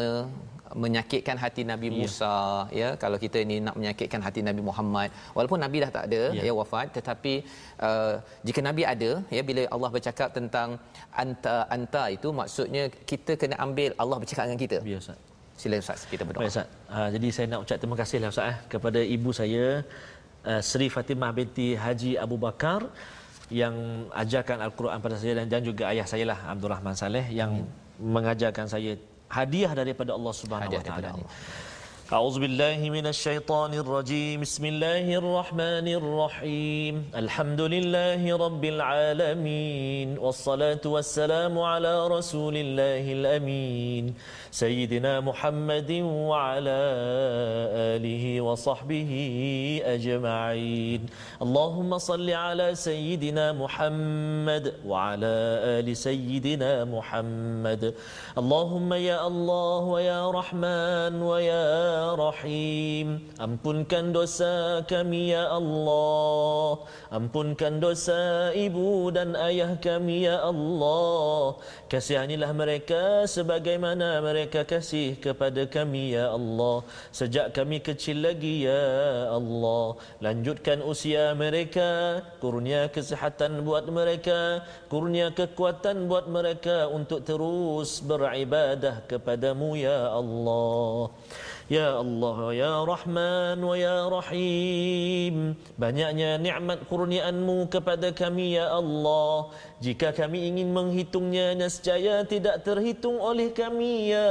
[0.83, 1.95] menyakitkan hati Nabi ya.
[1.99, 2.35] Musa
[2.81, 2.89] ya.
[3.03, 6.53] Kalau kita ini nak menyakitkan hati Nabi Muhammad walaupun Nabi dah tak ada ya, ya
[6.59, 7.33] wafat tetapi
[7.87, 8.15] uh,
[8.47, 10.79] jika Nabi ada ya bila Allah bercakap tentang
[11.23, 14.79] anta anta itu maksudnya kita kena ambil Allah bercakap dengan kita.
[14.93, 15.19] Ya ustaz.
[15.61, 16.41] Sila ustaz kita berdoa.
[16.43, 16.67] Baik, ustaz.
[16.95, 19.65] Uh, jadi saya nak ucap terima kasihlah ustaz eh, kepada ibu saya
[20.49, 22.81] uh, Sri Fatimah binti Haji Abu Bakar
[23.61, 23.75] yang
[24.23, 27.69] ajarkan al-Quran pada saya dan, dan juga ayah saya lah Abdul Rahman Saleh yang hmm.
[28.15, 28.97] mengajarkan saya
[29.37, 31.11] hadiah daripada Allah Subhanahu wa taala
[32.11, 34.41] أعوذ بالله من الشيطان الرجيم.
[34.41, 36.93] بسم الله الرحمن الرحيم.
[37.15, 44.13] الحمد لله رب العالمين والصلاة والسلام على رسول الله الأمين
[44.51, 46.81] سيدنا محمد وعلى
[47.95, 49.11] آله وصحبه
[49.85, 51.01] أجمعين.
[51.41, 55.35] اللهم صل على سيدنا محمد وعلى
[55.79, 57.93] آل سيدنا محمد.
[58.37, 63.21] اللهم يا الله ويا رحمن ويا rahim.
[63.37, 66.85] Ampunkan dosa kami ya Allah.
[67.13, 71.57] Ampunkan dosa ibu dan ayah kami ya Allah.
[71.91, 76.81] Kasihanilah mereka sebagaimana mereka kasih kepada kami ya Allah.
[77.13, 78.83] Sejak kami kecil lagi ya
[79.29, 79.97] Allah.
[80.25, 82.21] Lanjutkan usia mereka.
[82.43, 84.65] Kurnia kesihatan buat mereka.
[84.91, 91.09] Kurnia kekuatan buat mereka Untuk terus beribadah kepadamu ya Allah.
[91.73, 95.57] Ya Allah ya Rahman wa ya Rahim.
[95.73, 99.49] Banyaknya nikmat kurniaanmu kepada kami ya Allah.
[99.81, 104.29] Jika kami ingin menghitungnya nescaya tidak terhitung oleh kami ya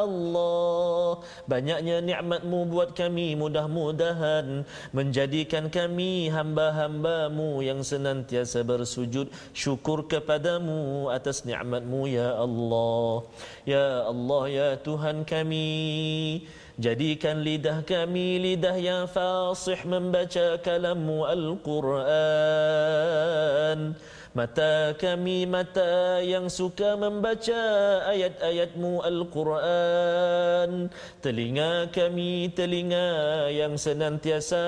[0.00, 1.20] Allah.
[1.44, 4.64] Banyaknya nikmatmu buat kami mudah-mudahan
[4.96, 13.28] menjadikan kami hamba-hambamu yang senantiasa bersujud syukur kepadamu atas nikmatmu ya Allah.
[13.68, 15.68] Ya Allah ya Tuhan kami
[16.80, 22.00] Jadikan lidah kami lidah yang fasih membaca kalammu Al-Quran.
[24.30, 27.58] Mata kami mata yang suka membaca
[28.14, 30.86] ayat-ayatmu Al-Quran
[31.18, 34.62] Telinga kami telinga yang senantiasa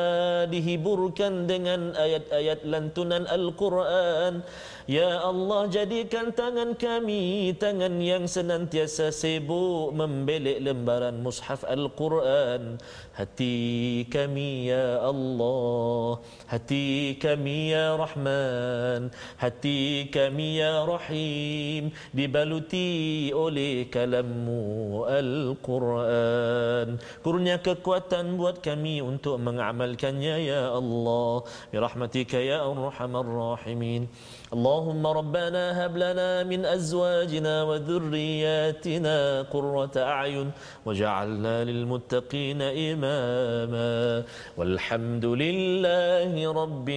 [0.51, 4.43] dihiburkan dengan ayat-ayat lantunan Al-Quran
[4.91, 12.83] Ya Allah jadikan tangan kami tangan yang senantiasa sibuk membelik lembaran mushaf Al-Quran.
[13.15, 16.19] Hati kami ya Allah.
[16.51, 19.15] Hati kami ya Rahman.
[19.39, 21.95] Hati kami ya Rahim.
[22.11, 26.99] Dibaluti oleh kalammu Al-Quran.
[27.23, 31.47] Kurnia kekuatan buat kami untuk mengamalkannya ya Allah.
[31.71, 34.11] Birahmatika ya Ar-Rahman Rahimin
[34.56, 39.18] اللهم ربنا هب لنا من أزواجنا وذرياتنا
[39.54, 40.48] قرة أعين
[40.88, 42.62] وجعلنا للمتقين
[42.92, 44.24] إماما
[44.58, 46.88] والحمد لله رب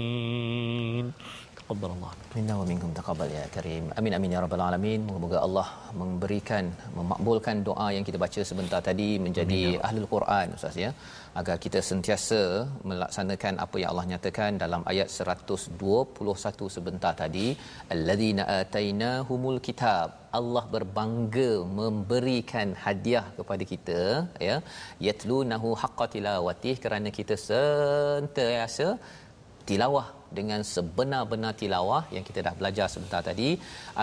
[0.00, 1.04] العالمين
[1.70, 5.68] تقبل الله منا ومنكم تقبل يا كريم amin amin ya rabbal alamin moga Allah
[6.00, 6.64] memberikan
[6.98, 10.90] memakbulkan doa yang kita baca sebentar tadi menjadi amin, ya ahlul Quran ustaz ya
[11.39, 12.41] agar kita sentiasa
[12.89, 17.47] melaksanakan apa yang Allah nyatakan dalam ayat 121 sebentar tadi.
[17.95, 20.07] Alladzina atainahumul kitab.
[20.39, 23.99] Allah berbangga memberikan hadiah kepada kita
[24.49, 24.57] ya.
[25.07, 28.87] Yatlunahu haqqa tilawati kerana kita sentiasa
[29.69, 33.49] tilawah dengan sebenar-benar tilawah yang kita dah belajar sebentar tadi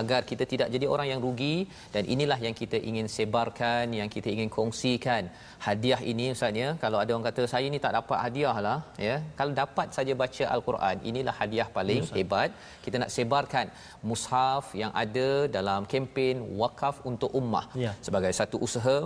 [0.00, 1.56] agar kita tidak jadi orang yang rugi.
[1.94, 5.24] Dan inilah yang kita ingin sebarkan yang kita ingin kongsikan.
[5.66, 9.16] Hadiah ini ustaz ya kalau ada orang kata saya ni tak dapat hadiah lah ya.
[9.38, 12.50] Kalau dapat saja baca al-Quran inilah hadiah paling yes, hebat.
[12.84, 13.66] Kita nak sebarkan
[14.10, 17.66] mushaf yang ada dalam kempen wakaf untuk ummah.
[17.84, 17.92] Ya.
[18.06, 18.96] sebagai satu usaha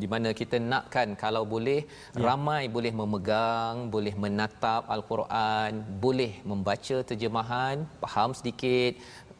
[0.00, 2.24] di mana kita nakkan kalau boleh ya.
[2.26, 8.96] ramai boleh memegang boleh menatap al-Quran boleh membaca terjemahan faham sedikit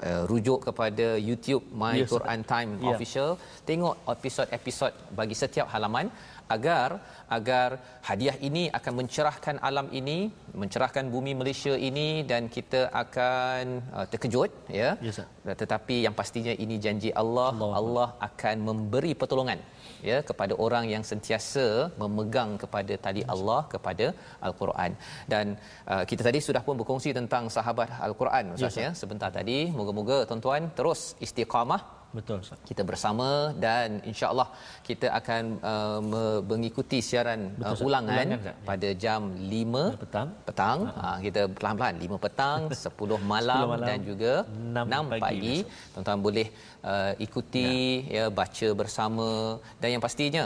[0.08, 2.90] uh, rujuk kepada YouTube My yes, Quran Time ya.
[2.92, 3.30] official.
[3.70, 6.08] Tengok episod-episod bagi setiap halaman
[6.54, 6.88] agar
[7.36, 7.68] agar
[8.08, 10.18] hadiah ini akan mencerahkan alam ini
[10.62, 13.64] mencerahkan bumi Malaysia ini dan kita akan
[13.96, 14.50] uh, terkejut
[14.80, 14.90] ya.
[15.06, 15.20] Yes,
[15.62, 19.60] tetapi yang pastinya ini janji Allah Allah, Allah akan memberi pertolongan
[20.10, 21.66] ya kepada orang yang sentiasa
[22.02, 24.06] memegang kepada tali Allah kepada
[24.48, 24.92] al-Quran.
[25.32, 25.46] Dan
[25.92, 30.64] uh, kita tadi sudah pun berkongsi tentang sahabat al-Quran ustaz ya, sebentar tadi moga-moga tuan-tuan
[30.78, 31.82] terus istiqamah
[32.18, 32.58] Betul Ustaz.
[32.68, 33.28] Kita bersama
[33.64, 34.48] dan insya-Allah
[34.88, 36.00] kita akan uh,
[36.50, 38.54] mengikuti siaran uh, ulangan, ulangan ya.
[38.68, 39.20] pada jam
[39.52, 40.28] 5 petang.
[40.48, 40.78] Petang.
[40.92, 41.00] Ha.
[41.08, 45.22] Uh, kita perlahan-lahan 5 petang, 10 malam, 10 malam dan juga 6, 6 pagi.
[45.24, 45.56] pagi.
[45.92, 46.46] Tuan-tuan boleh
[46.92, 47.70] uh, ikuti
[48.16, 48.28] ya.
[48.28, 49.28] ya baca bersama
[49.80, 50.44] dan yang pastinya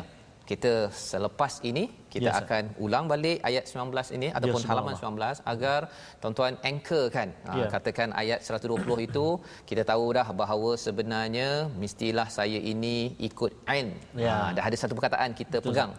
[0.51, 0.73] kita
[1.11, 1.85] selepas ini
[2.15, 5.81] kita yes, akan ulang balik ayat 19 ini ataupun yes, halaman 19 agar
[6.23, 7.59] tuan-tuan anchor kan yeah.
[7.61, 7.67] Ya.
[7.75, 9.27] katakan ayat 120 itu
[9.71, 11.49] kita tahu dah bahawa sebenarnya
[11.83, 12.97] mestilah saya ini
[13.29, 13.89] ikut ain
[14.25, 14.39] yeah.
[14.39, 15.93] ha, dah ada satu perkataan kita Betul, pegang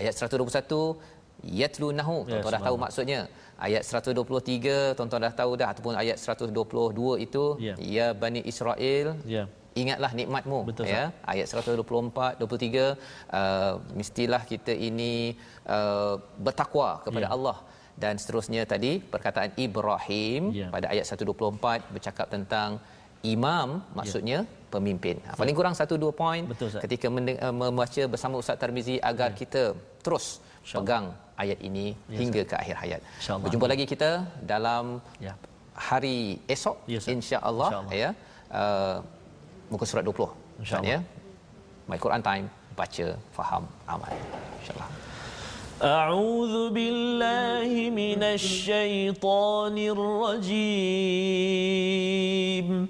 [0.00, 3.20] ayat 121 yatlunahu tuan-tuan yes, dah tahu maksudnya
[3.66, 7.76] ayat 123 tuan-tuan dah tahu dah ataupun ayat 122 itu yeah.
[7.96, 9.48] ya bani Israel yeah
[9.82, 11.32] ingatlah nikmatmu Betul, ya sah.
[11.32, 12.46] ayat 124 23
[13.38, 15.12] uh, mestilah kita ini
[15.76, 16.14] uh,
[16.46, 17.34] bertakwa kepada ya.
[17.36, 17.56] Allah
[18.02, 20.68] dan seterusnya tadi perkataan Ibrahim ya.
[20.74, 22.70] pada ayat 124 bercakap tentang
[23.34, 23.68] imam
[23.98, 24.50] maksudnya ya.
[24.74, 25.34] pemimpin ya.
[25.40, 29.36] paling kurang satu dua poin Betul, ketika uh, membaca bersama Ustaz Tarmizi agar ya.
[29.42, 29.62] kita
[30.06, 30.26] terus
[30.76, 31.06] pegang
[31.42, 33.00] ayat ini ya, hingga ke akhir hayat
[33.42, 34.10] berjumpa lagi kita
[34.52, 34.84] dalam
[35.26, 35.34] ya.
[35.88, 36.18] hari
[36.54, 38.10] esok ya, insya-Allah insya ya
[38.62, 38.98] uh,
[39.71, 40.99] muka surat 20 insyaallah ya
[41.89, 42.45] my Quran time
[42.79, 44.13] baca faham amal
[44.61, 44.89] insyaallah
[45.79, 49.75] أعوذ بالله من الشيطان
[51.59, 52.87] الرجيم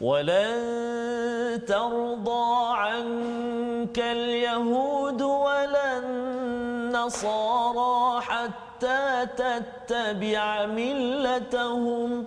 [0.00, 12.26] ولن ترضى عنك اليهود ولا النصارى حتى تتبع ملتهم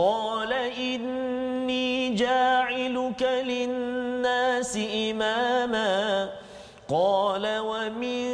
[0.00, 4.78] قال إني جاعلك للناس
[5.10, 6.30] إماما.
[6.88, 8.26] قال ومن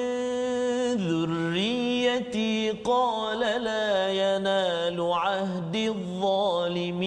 [0.96, 7.06] ذريتي قال لا ينال عهد الظالمين.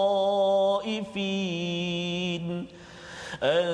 [1.15, 2.67] للطائفين
[3.43, 3.71] أن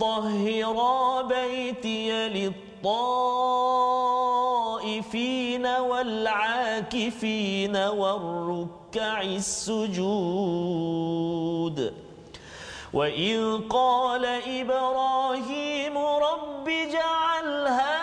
[0.00, 2.86] طهرا بيتي للطائفين
[5.66, 10.02] والعاكفين والركع السجود.
[12.92, 18.01] وإذ قال إبراهيم رب اجعل هذا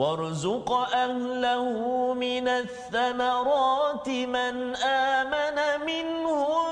[0.00, 1.68] وارزق أهله
[2.14, 6.68] من الثمرات من آمن منهم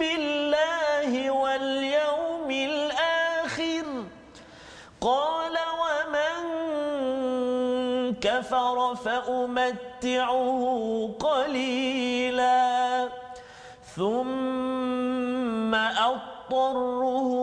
[0.00, 3.86] بالله واليوم الآخر.
[5.00, 6.36] قال ومن
[8.14, 10.62] كفر فأمتعه
[11.20, 13.08] قليلا.
[13.96, 17.35] ثم أضطره